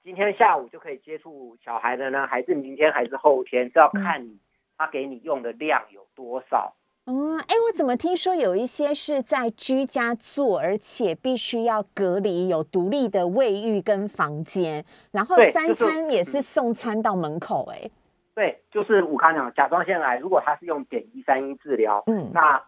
[0.03, 3.69] 今天下午就可以接触小孩的呢，还是明天还是后天？
[3.71, 4.39] 这要看你
[4.79, 6.73] 他给你用的量有多少。
[7.05, 17.89] 哦，哎，我怎么听说有一些是在居家做，而且必须要隔离，有独立的卫浴跟房间，然后三餐也是送餐到门口，哎，
[18.35, 22.63] 对，就是我刚讲甲状腺癌，如果他是用碘一三一治疗，嗯，那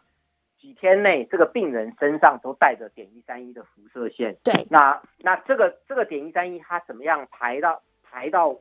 [0.60, 8.56] 几天内这个病人身上都带着碘一三一的辐射线，对，那那这个这个碘一三一它怎么样排到排到？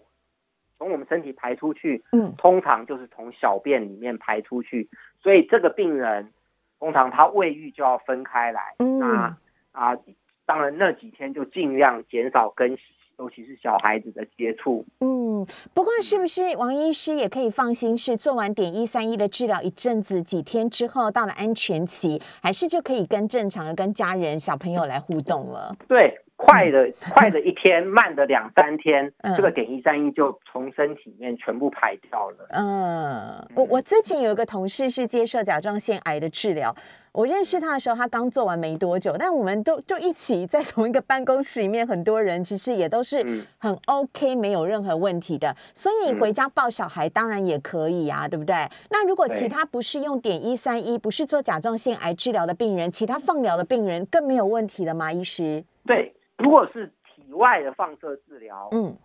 [0.82, 4.88] 从我们身体排出去，嗯，通常就是从小便里面排出去，
[5.22, 6.32] 所以这个病人
[6.80, 9.38] 通常他胃浴就要分开来，嗯啊
[9.70, 9.96] 啊，
[10.44, 12.76] 当然那几天就尽量减少跟
[13.16, 25.76] 尤其是小孩子的接触，嗯，不过是不是王医师也可以放心，是做完点一三一的治疗一阵子几天之后到了安全期，还是就可以跟正常的跟家人小朋友来互动了？
[25.86, 26.18] 对。
[26.44, 32.46] 快的快的一天，慢的两三天，这个碘一三一就从身体里面全部排掉了。
[32.50, 36.74] 嗯，我我之前有一个同事是接受甲状腺癌的治疗，
[37.12, 43.24] 我认识他的时候，他刚做完没多久，但我们都就一起在同一个办公室里面，很多人其实也都是
[43.58, 45.54] 很 OK，没有任何问题的。
[45.72, 48.56] 所以回家抱小孩当然也可以啊，对不对？
[48.90, 55.12] 那如果其他不是用碘一三一，不是做甲状腺癌治疗的病人，其他放疗的病人更没有问题了吗？
[55.12, 55.64] 医师？
[55.86, 56.12] 对。
[56.42, 58.96] 如果是体外的放射治疗，嗯，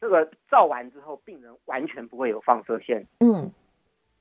[0.00, 3.50] 这个照完之后，病人完全不会有放射线，嗯，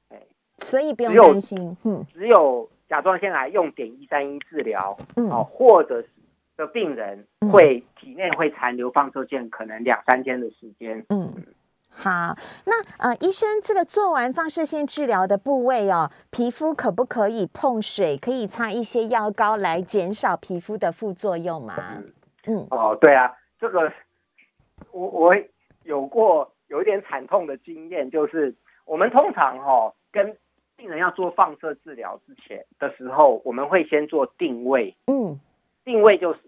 [0.10, 0.22] 哎，
[0.58, 6.10] 所以不用担心，嗯，只有甲状腺癌用碘一三一治疗，嗯，哦，或者是
[6.58, 11.34] 的病人会体内会残留放射线，可能两三天的时间，嗯，
[11.90, 18.18] 好，那呃，医生，这个做完放射线治疗的部位哦，皮肤可不可以碰水？
[18.18, 21.76] 可以擦一些药膏来减少皮肤的副作用吗？
[21.98, 22.14] 嗯
[22.70, 23.92] 哦，对啊，这个
[24.92, 25.36] 我我
[25.84, 30.36] 有过有一点惨痛的经验，就是我们通常哈跟
[30.76, 34.96] 病人要做放射治疗之前的时候，我们会先做定位。
[35.06, 35.40] 嗯，
[35.86, 36.40] 定位就是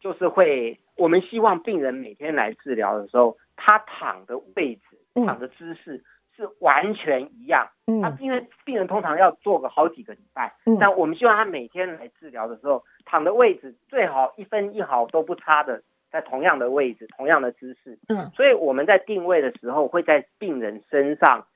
[0.00, 6.04] 就是会，我们希望病人每天来治疗的时候，他躺的位置、躺的姿势
[6.36, 7.68] 是完全一样。
[7.86, 12.84] 嗯，他因为病人通常要做个好几个礼拜，但我们希望他每天来治疗的时候。
[13.04, 17.98] 躺的位置最好一分一毫都不差的，在同样的位置、同样的姿势。
[18.08, 21.46] 嗯，所以我们在定位的时候，会在病人身上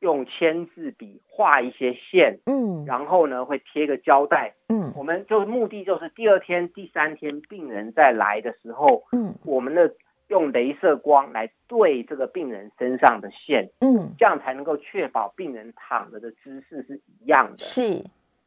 [0.00, 2.38] 用签字笔画一些线。
[2.46, 4.54] 嗯，然后呢，会贴个胶带。
[4.68, 9.92] 嗯，我们就目的就是第二天、第三天病人再来的时候，嗯，我们的
[10.28, 13.70] 用镭射光来对这个病人身上的线。
[13.80, 17.58] 嗯，这样才能够确保病人躺着的姿势是一样的。
[17.58, 18.04] 是。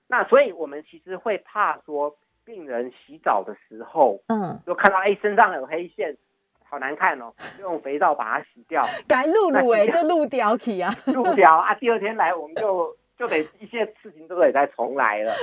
[0.07, 2.15] 那所以我们其实会怕说。
[2.47, 6.15] 病人洗澡的时候，嗯，就看到哎身上有黑线，
[6.63, 8.81] 好难看哦，就用肥皂把它洗掉。
[9.05, 11.75] 该露露哎，就露掉去啊， 露掉啊。
[11.75, 15.33] 第二天来，我们就就得一些事情都得再重来了。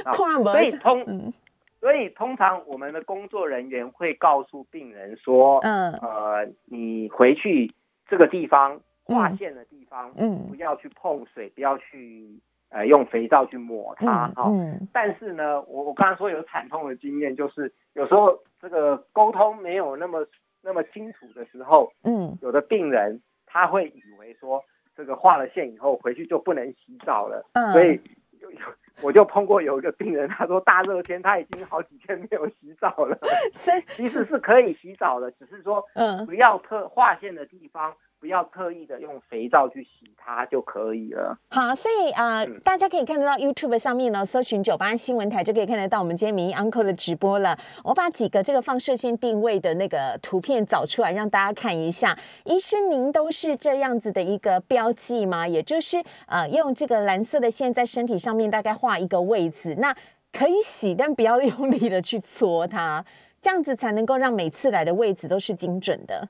[0.43, 1.33] 所以通，
[1.79, 7.71] 所以通常我们的工作人员会告诉病人说，嗯，呃，你回去
[8.09, 12.41] 这个地方划线的地方，嗯，不要去碰水，不要去。
[12.71, 14.51] 呃，用肥皂去抹它哈，
[14.93, 20.27] 但是呢，我我刚刚说有惨痛的经验，就是有时候这个沟通没有那么
[20.61, 24.65] 那么清楚的时候，嗯，有的病人他会以为说
[24.97, 28.01] 这个画了线以后回去就不能洗澡了，嗯，所以
[28.41, 28.59] 有有
[29.03, 33.17] 我就碰过有一个病人，他说大热天他已经好几天没有洗澡了，
[33.53, 37.95] 是其实是可以洗澡的，只是说嗯不要特划线的地方。
[38.25, 41.39] 不要特意的用肥皂去洗它就可以了。
[41.51, 47.59] 好，所以啊，大家可以看得到 YouTube 上面呢，搜寻九八新闻台就可以看得到我们今天民意 Uncle 的直播了。
[47.83, 52.19] 我把几个这个放射线定位的那个图片找出来，让大家看一下。
[52.45, 55.47] 医生，您都是这样子的一个标记吗？
[55.47, 59.95] 也就是呃，用这个蓝色的线在身体上面大概画一个位置，那
[60.33, 63.05] 可以洗，但不要用力的去搓它，
[63.43, 66.27] 这样子才能够让每次来的位置都是精准的。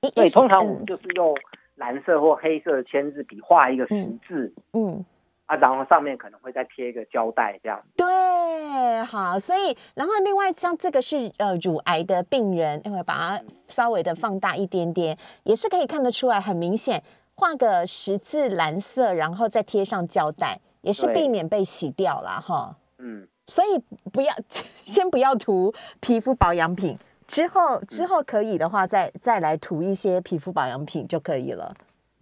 [0.00, 1.34] 对，通常我们就是用
[1.76, 5.04] 蓝色或黑色的签字笔画一个十字，嗯，
[5.46, 7.82] 啊，然后上面可能会再贴一个胶带，这样。
[7.96, 17.02] 对，好，所以，然后另外像这个是呃乳癌的病人，因为把它稍微的放大一点点，也是可以看得出来，很明显，
[17.34, 22.76] 画个十字蓝色，然后再贴上胶带，也是避免被洗掉了哈。
[22.98, 23.26] 嗯。
[23.46, 23.82] 所以
[24.12, 24.34] 不要
[24.84, 26.98] 先不要涂皮肤保养品，
[27.28, 31.74] 之后之后可以的话，再再来涂一些皮肤保养品就可以了。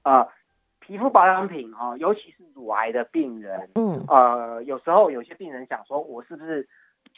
[0.03, 0.27] 啊，
[0.81, 6.69] 皮肤保养品哈，尤其是乳癌的病人，嗯，呃，有时候有些病人想说，我是不是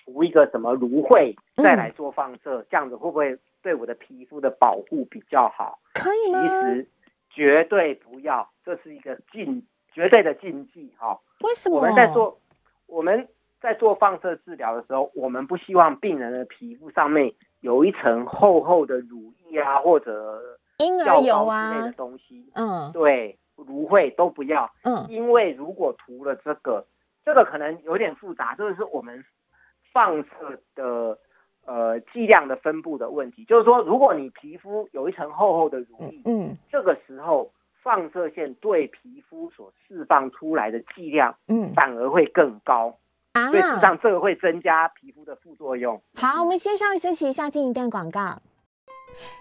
[0.04, 5.78] 涂一个什么芦荟再来做放射，这样子会不会对我的皮肤的保护比较好？
[5.94, 6.42] 可以吗？
[6.42, 6.88] 其实
[7.30, 11.18] 绝对不要，这是一个禁绝对的禁忌哈。
[11.40, 11.76] 为什么？
[11.76, 12.38] 我们在做
[12.86, 13.28] 我们
[13.60, 20.40] 在做放射治疗的时候，我们不希望病人的皮肤上面有一层厚厚的乳液啊，或者
[20.78, 22.50] 婴儿油啊之类的东西。
[22.54, 23.38] 嗯，对。
[23.66, 26.86] 芦荟都不要，嗯，因为如果涂了这个，
[27.24, 29.24] 这个可能有点复杂，这个是我们
[29.92, 31.18] 放射的
[31.66, 33.44] 呃剂量的分布的问题。
[33.44, 37.50] 就是说，如果你皮肤有一层厚厚的乳液，嗯，这个时候
[37.82, 42.96] 放射线对皮肤所释放出来的剂量，嗯，反而会更高，
[43.38, 46.00] 啊，所以事实上这个会增加皮肤的副作用。
[46.14, 48.40] 好，我们先稍微休息一下，进一段广告。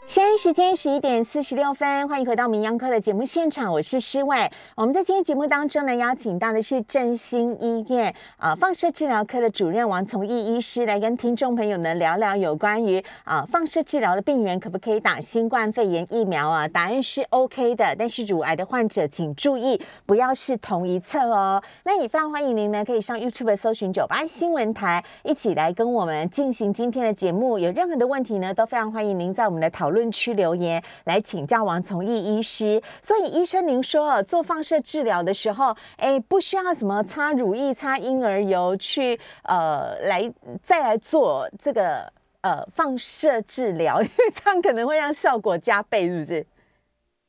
[0.06, 4.50] 现在时间十一点四十六分，欢迎回到民央科的节目现场，我是施伟。
[4.76, 16.66] 我们在今天节目当中呢，邀请到的是振兴医院啊放射治疗科的主任王从义医师，来跟听众朋友呢聊聊有关于啊放射治疗的病人可不可以打新冠肺炎疫苗啊？
[16.66, 21.62] 答案是 OK 的，但是乳癌的患者请注意，不要是同一侧哦。
[21.84, 27.60] 那也非常欢迎您呢，可以上 YouTube 搜寻九八新闻台，一起来跟我们进行今天的节目。
[27.60, 29.58] 有任何的问题呢，都非常欢迎您在我们。
[29.60, 32.82] 的的讨论区留言来请教王从义医师。
[33.02, 40.32] 所以医生，您说做放射治疗的时候，哎，不需要什么擦乳液、擦婴儿油去呃来
[40.64, 42.12] 再来做这个
[42.42, 46.46] 呃放射治疗，因为这样可能会让效果加倍，是不是？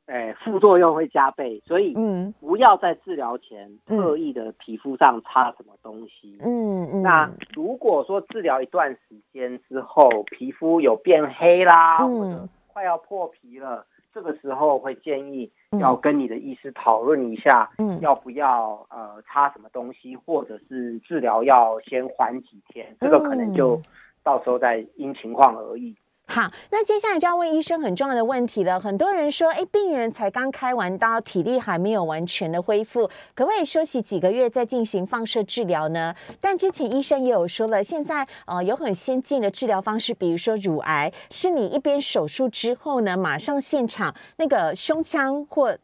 [0.08, 6.38] 哎，副作用会加倍，所以嗯，不要在治疗前特意的皮肤上擦什么东西。
[6.40, 7.02] 嗯嗯。
[7.02, 13.84] 那如果说治疗一段时间之后，皮肤有变黑啦，或者快要破皮了，
[14.14, 23.78] 这个时候会建议要跟你的医师讨论一下，嗯，要不要呃擦什么东西，或者是治疗要先缓几天，这个可能就
[24.24, 25.94] 到时候再因情况而异。
[26.30, 28.78] 好，那接下来就要问医生很重要的问题了。
[28.78, 36.14] 很多人说，哎，病人才刚开完刀，体力还没有完全的恢复，可不可以休息几个月再进行放射治疗呢？
[36.38, 45.78] 但之前医生也有说了，现在呃有很先进的治疗方式，比如说乳癌，是你一边手术之后呢，马上现场那个胸腔或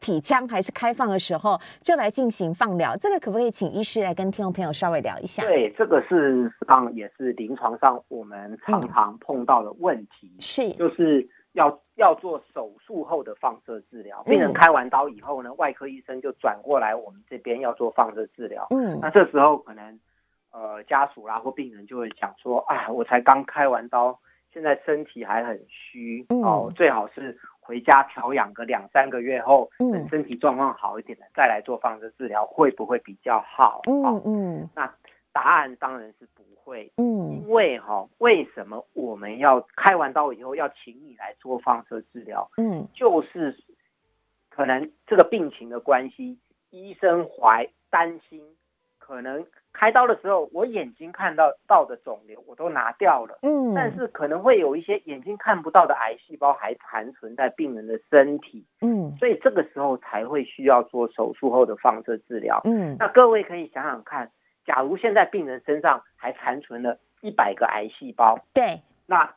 [0.00, 2.96] 体腔还是开放的时候，就来进行放疗。
[2.96, 5.42] 这个可不可以请医师来跟听众朋友稍微聊一下？
[5.44, 14.22] 对，这个是上也是临床上我们常常碰到的问题，是就是要要做手术后的放射治疗。
[14.24, 18.66] 病人开完刀以后呢，外科医生就转过来我们这边要做放射治疗。
[18.70, 19.98] 嗯，那这时候可能
[20.52, 24.18] 呃家属啦或病人就会想说，啊，我才刚开完刀，
[24.52, 27.38] 现在身体还很虚哦，最好是。
[27.64, 33.80] 回家调养个两三个月后，等身体状况好一点了，再来做放射治疗会不会比较好？
[33.86, 34.94] 嗯嗯，那
[35.32, 36.92] 答案当然是不会。
[36.98, 42.50] 嗯，因为哈，为什么我们要开完刀以后要请你来做放射治疗？
[42.58, 43.56] 嗯，就是
[44.50, 46.38] 可能这个病情的关系，
[46.70, 48.42] 医生怀担心
[48.98, 49.46] 可能。
[49.74, 64.30] 开刀的时候，我眼睛看到到的肿瘤我都拿掉了，嗯，但是可能会有一些眼睛看不到的癌细胞还残存在病人的身体，嗯，所以这个时候才会需要做手术后的放射治疗，嗯，那各位可以想想看，
[64.64, 69.34] 假如现在病人身上还残存了一百个癌细胞，对，那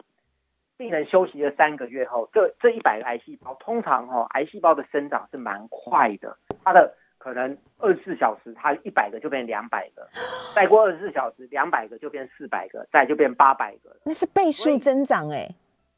[0.77, 6.93] 病人休息了三个月后，这这一百个癌细胞通常哈，癌细胞的生长是蛮快的，它的。
[7.17, 10.07] 可能二十四小时，它一百个就变两百个，
[10.55, 13.97] 再过二十四小时，两百个就变四百个，再就变八百个了。
[14.05, 15.49] 那是倍数增长哎。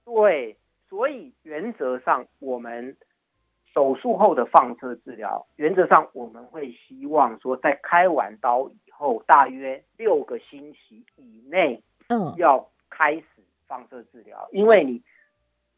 [0.05, 0.57] 对，
[0.89, 2.95] 所以原则上，我们
[3.73, 13.23] 手术后的放射治疗，原则上我们会希望说，在开完刀以后，大约六个星期以内，嗯，要开始
[13.67, 15.03] 放射治疗，因为你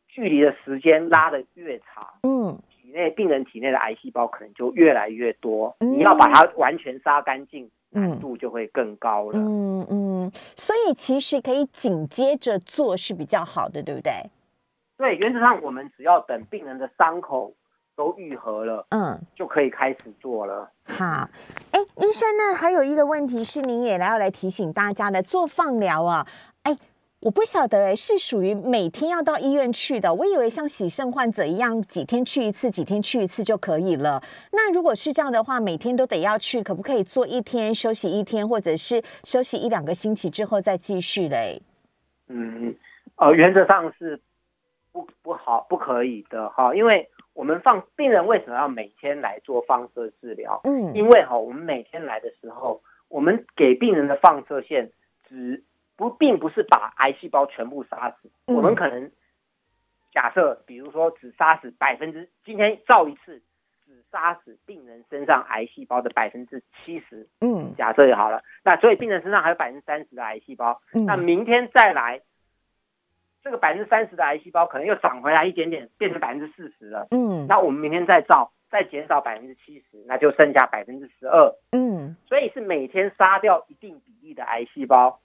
[0.08, 2.58] 距离的时间拉的越长，嗯。
[2.92, 9.39] 体内病人体内的癌细胞可能就越来越多，你要把它完全杀干净，难度就会更高了。
[9.39, 14.12] 嗯嗯，所以其实可以紧接着做是比较好的，对不对？
[14.98, 17.54] 对，原则上我们只要等病人的伤口
[17.96, 20.70] 都愈合了，嗯，就可以开始做了。
[20.84, 21.30] 好，
[21.72, 26.28] 哎，医生呢，还有一个问题是，您也要来提醒大家的，做放疗啊，
[26.64, 26.76] 哎。
[27.24, 30.11] 我不晓得哎，是属于每天要到医院去的。
[30.11, 34.19] 我以为像洗肾患者一样，几天去一次，几天去一次就可以了。
[34.51, 41.61] 那如果是这样的话，每天都得要去，可不可以做一天休息一天，或者是休息一两个星期之后再继续嘞？
[42.28, 42.76] 嗯，
[43.17, 44.19] 呃，原则上是
[44.91, 50.59] 不不好不可以的哈，因为我们放病人为什么要每天来做放射治疗？
[50.63, 54.89] 嗯，因为哈，我们每天来的时候，我们给病人的放射线
[55.30, 55.63] 只。
[56.02, 58.32] 不，并不是把癌细胞全部杀死。
[58.47, 59.12] 我们可能
[60.12, 63.43] 假设，比如说只杀死百分之，今天照一次，
[63.86, 67.28] 只杀死病人身上癌细胞的百分之七十。
[67.41, 68.41] 嗯，假设就好了。
[68.64, 70.82] 那所以病人身上还有百分之三十的癌细胞。
[70.91, 72.22] 那明天再来，
[73.43, 77.10] 这个百分之三十的癌细胞可能又长回来一点点，变成百分之四十了。
[77.12, 81.54] 嗯，那我们明天再照，再减少百分之七十，那就剩下百分之十二。
[81.74, 85.20] 嗯，所以是每天杀掉一定比例的癌细胞。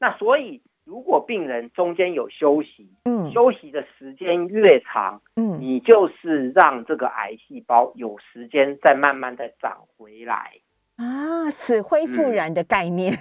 [0.00, 10.52] 那所以，如果病人中间有休息，嗯，休息的时间越长，嗯，你就是让这个癌细胞有时间再慢慢的长回来。
[10.96, 13.12] 啊，死灰复燃的概念。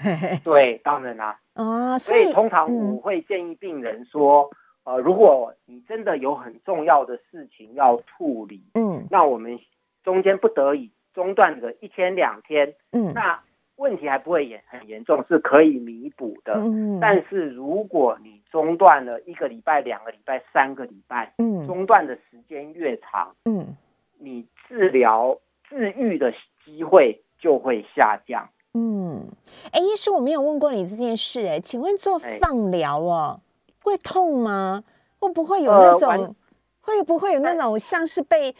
[0.41, 4.49] 对，当然啦，啊，所以通常我会建议病人说，
[4.85, 9.59] 呃，如果你真的有很重要的事情要处理，嗯，那我们
[10.01, 13.41] 中间不得已中断个一天两天，嗯，那。
[13.79, 16.53] 问题还不会严很严重，是可以弥补的。
[16.55, 23.77] 嗯，但是如果你中断了一个礼拜、两个礼拜、三个礼拜，嗯，中断的时间越长，嗯，
[24.17, 26.33] 你治疗治愈的
[26.65, 28.49] 机会就会下降。
[28.73, 29.29] 嗯，
[29.71, 33.39] 哎，医师，我没有问过你这件事，哎，请问做放疗哦，
[33.81, 34.83] 会痛吗？
[35.19, 36.35] 会不会有那种？
[36.81, 38.53] 会不会有那种像是被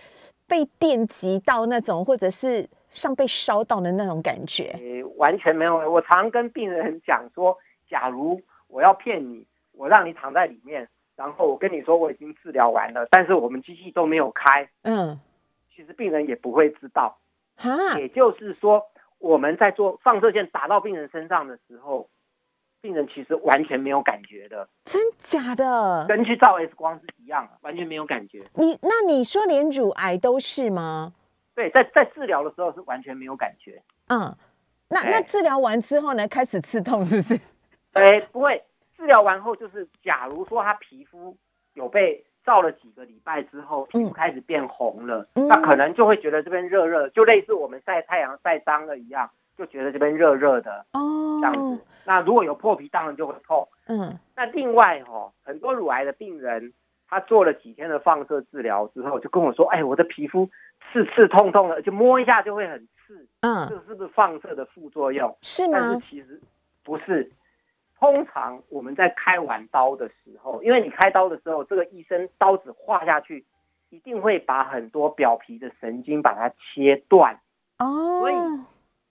[0.47, 2.70] 被电击到那种，或者是？
[2.92, 4.74] 像被烧到的那种感觉，
[5.18, 5.78] 完全没有。
[5.90, 7.58] 我常跟病人讲说，
[7.90, 15.20] 假如我要骗你，我让你躺在里面，然后我跟你说我已经治疗完了，但是我们机器都没有开，嗯，
[15.76, 17.18] 其实病人也不会知道。
[17.56, 18.84] 哈，也就是说，
[19.20, 22.10] 我们在做放射线打到病人身上的时候，
[22.82, 24.68] 病人其实完全没有感觉的。
[24.86, 26.06] 真假的？
[26.08, 28.42] 跟去照 X 光是一样，完全没有感觉。
[28.54, 31.14] 你那你说连乳癌都是吗？
[31.60, 33.82] 对，在在治疗的时候是完全没有感觉。
[34.07, 34.34] 嗯，
[34.88, 36.26] 那那治疗完之后呢？
[36.26, 37.38] 开始刺痛是不是？
[37.91, 38.64] 哎，不会。
[38.95, 41.36] 治疗完后就是，假如说他皮肤
[41.74, 51.86] 有被照了几个礼拜之后，皮肤开始变红了，那可能就会觉得这边热热，就类似我们晒太阳晒伤了一样，就觉得这边热热的哦，这样子。
[52.05, 53.68] 那如果有破皮，当然就会痛。
[53.88, 56.72] 嗯，那另外哦，很多乳癌的病人，
[57.10, 60.49] 他做了几天的放射治疗之后，就跟我说：“哎，我的皮肤。”
[60.91, 63.28] 刺刺痛痛的，就摸一下就会很刺。
[63.41, 65.38] 嗯，这是不是放射的副作用？
[65.41, 65.78] 是吗？
[65.80, 66.41] 但是其实
[66.84, 67.32] 不是。
[67.99, 73.45] 通常我们在开完刀的时候，因为你开刀的时候，这个医生刀子划下去，
[73.89, 77.39] 一定会把很多表皮的神经把它切断。
[77.80, 78.36] 哦，所以。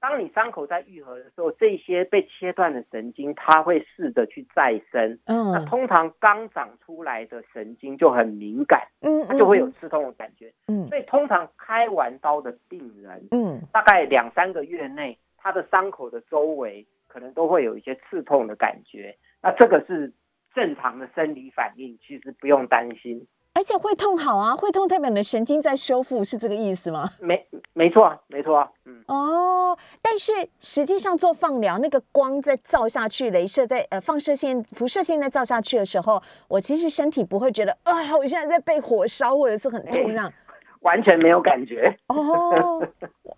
[0.01, 5.18] 当你伤口在愈合的时候，这些被切断的神经，它会试着去再生。
[5.26, 10.53] 嗯，那通常刚长出来的神经就很敏感，嗯，它就会有刺痛的感觉。
[10.68, 19.16] 嗯，所以通常开完刀的病人，嗯，大概两三个月内，他的伤口的周围可能都会有一些刺痛的感觉。
[19.42, 20.12] 那这个是
[20.55, 23.26] 正常的生理反应，其实不用担心。
[23.59, 27.11] 而且会痛好啊，会痛代表你的神经在修复，是这个意思吗？
[27.18, 29.02] 没，没错，没错，嗯。
[29.09, 40.32] 哦，但是实际上做放疗，那个光在照下去，镭射在呃放射线、辐射线在照下去的时候，我其实身体不会觉得啊，我现在在被火烧或者是很痛这样。
[40.82, 42.80] 完全没有感觉哦，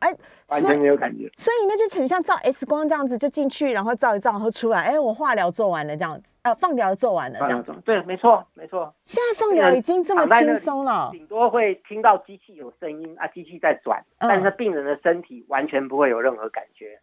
[0.00, 0.14] 哎，
[0.48, 8.92] 完全没有感觉，所以那就很像照 X 光这样子，就进去，然后照一照，然后出来，哎，我化疗做完了这样子，呃，放疗做完了这样子，对，没错，没错。
[9.04, 16.98] 现在放疗已经这么轻松了，顶多会听到机器有声音啊，机器在转，但是病人的身体完全不会有任何感觉。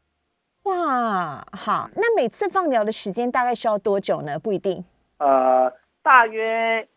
[0.64, 4.40] 哇，好，那每次放疗的时间大概需要多久呢？
[4.40, 4.84] 不一定，
[5.20, 5.72] 呃，
[6.02, 6.88] 大约。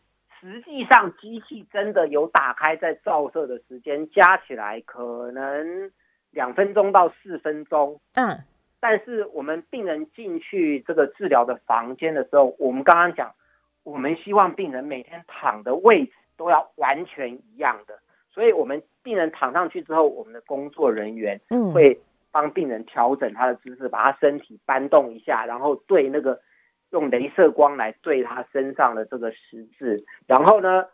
[0.41, 5.93] 实际上，机器真的有打开在照射的时间，加起来可能
[6.31, 8.01] 两分钟到四分钟。
[8.15, 8.39] 嗯，
[8.81, 13.35] 但是我们病人进去这个治疗的房间的时候，我们刚刚讲，
[13.85, 17.99] 我们希望病人每天躺的位置都要完全一样的，
[18.33, 21.39] 所以我们病人躺上去之后，我们的工作人员
[21.75, 22.01] 会
[22.33, 26.41] 帮病人调整他的姿势，把他身体搬动一下，然后对那个。
[26.91, 30.87] 用镭射光来对他身上的这个十字，然后呢，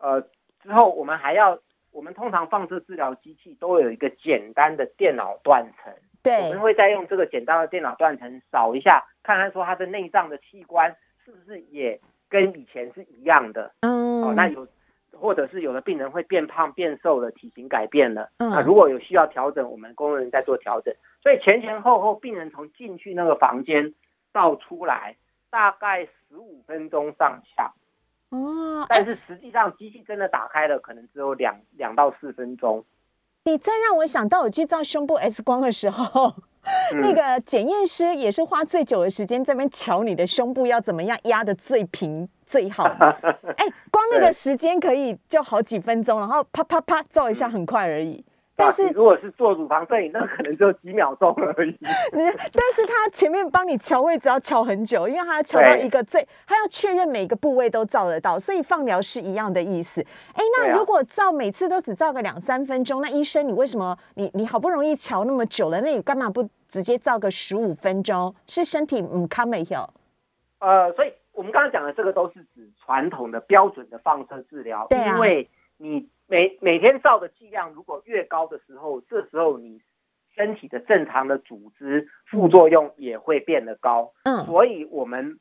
[0.00, 0.20] 呃，
[0.62, 1.58] 之后我们还要，
[1.90, 5.92] 我们通常放射治疗机器都有一个简单的电脑断层，
[6.22, 13.72] 对，我们会再用这个简单的电脑断层扫一下，看看说他的内脏的器官是不是也跟以前是一样的？
[13.80, 14.66] 嗯，哦，那有
[15.14, 20.94] 或者是有的病人会变胖变瘦的体型改变了，那如果有需要调整，我们工作人员在做调整。
[21.22, 23.92] 所以前前后后，病人从进去那个房间
[24.32, 25.16] 到出来，
[25.52, 27.70] 大概十五分钟上下。
[28.30, 32.82] 哦，但是实际上机器真的打开了，可能只有两两到四分钟。
[33.44, 36.32] 你再让我想到我去照胸部 X 光的时候，
[37.02, 42.84] 那个检验师也是花最久的时间在那边瞧你的胸部要怎么样压的最平最好。
[43.58, 48.24] 哎，光那个时间可以就好几分钟，然后啪啪啪照一下很快而已。
[48.62, 51.76] 但是如果是做乳房摄影，那可能只有几秒钟而已。
[52.12, 60.00] 但是他前面帮你调位置要调很久，因为他要调到一个最，他要确认每个部位都照得到，所以放疗是一样的意思。
[60.34, 68.34] 哎，那如果照每次都只照个两三分钟，那医生你为什么你你好不容易调那么久了，那你干嘛不直接照个十五分钟？
[68.46, 69.88] 是身体唔康没有？
[70.60, 76.08] 呃，所以我们刚刚讲的这个都是指传统的标准的放射治疗，因为你。
[76.32, 79.82] 每每天照的剂量如果越高的时候，这时候你
[80.34, 84.14] 身体的正常的组织副作用也会变得高。
[84.22, 85.38] 嗯，所以我们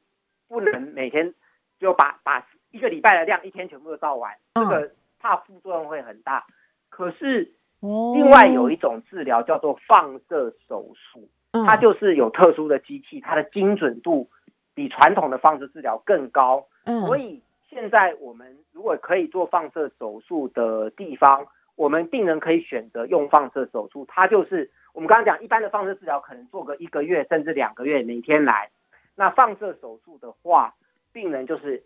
[0.50, 1.34] 不能每天
[1.80, 6.46] 就把把一个礼拜的量一天全部都照完，这个怕副作用会很大。
[6.90, 11.30] 可是，另外有一种治疗叫做放射手术，
[11.66, 14.30] 它就是有特殊的机器，它的精准度
[14.74, 16.68] 比传统的放射治疗更高。
[16.84, 17.42] 嗯，所以。
[17.72, 24.06] 现在我们如果可以做放射手术的地方，我们病人可以选择用放射手术。
[24.08, 28.70] 它就是我们刚刚讲，一般的放射治疗可能做个一个月甚至两个月，每天来。
[29.16, 30.76] 那放射手术的话，
[31.12, 31.84] 病人就是。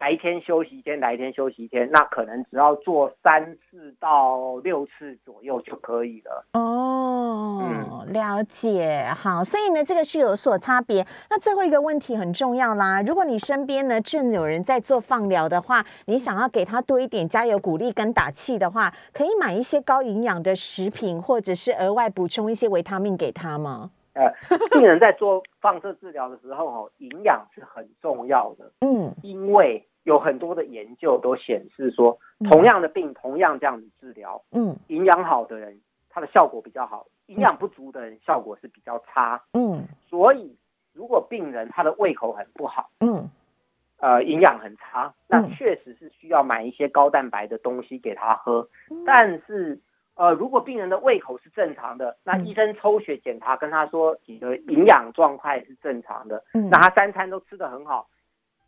[0.00, 6.46] 白天休息一天，来一天休息一天，那可能只要做三次到六次左右就可以了。
[6.52, 6.87] 哦，
[8.08, 11.06] 了解，好，所以呢，这个是有所差别。
[11.30, 23.90] 那最后一个问题很重要啦，如果你身边呢正有人在做放疗的话，你想要给他多一点加油鼓励跟打气的话，可以买一些高营养的食品，或者是额外补充一些维他命给他吗？
[24.14, 24.32] 呃，
[24.72, 28.72] 病人在做放射治疗的时候，哦，营养是很重要的。
[28.80, 32.18] 嗯，因为有很多的研究都显示说，
[32.50, 35.78] 同样的病，同样这样子治疗，嗯，营养好的人，
[36.18, 39.40] 他的效果比较好；营养不足的人，效果是比较差。
[39.52, 40.56] 嗯，所以
[40.92, 43.30] 如果病人他的胃口很不好，嗯，
[43.98, 48.68] 呃，营养很差，那确实是需要买一些高蛋白的东西给他喝，
[49.06, 49.80] 但是。
[50.20, 58.08] 呃，如果病人的胃口是正常的，那医生抽血检查跟他说你的营养状态是正常的，那他三餐都吃得很好。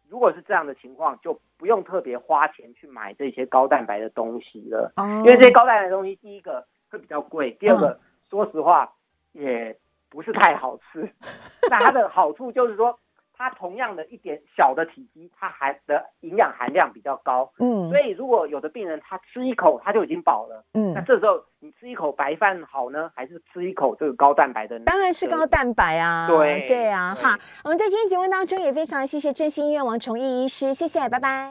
[0.08, 8.92] 如果是这样的情况，就不用特别花钱去买这些高蛋白的东西了，因为这些高蛋白的东西，第一个会比较贵，第二个说实话
[9.32, 9.76] 也
[10.08, 11.10] 不是太好吃。
[11.70, 12.98] 那它的好处就是说。
[13.42, 24.78] 它同样的一点小的体积，它含的营养含量比较高，嗯，所以如果有的病人他吃一口他就已经饱了，嗯，那这时候你吃一口白饭好呢，还是吃一口这个高蛋白的？
[24.80, 27.34] 当然是高蛋白啊，对对啊，好，
[27.64, 31.30] 我们在今天节目当中也非常谢谢振兴医院王崇义医师，谢谢，拜拜。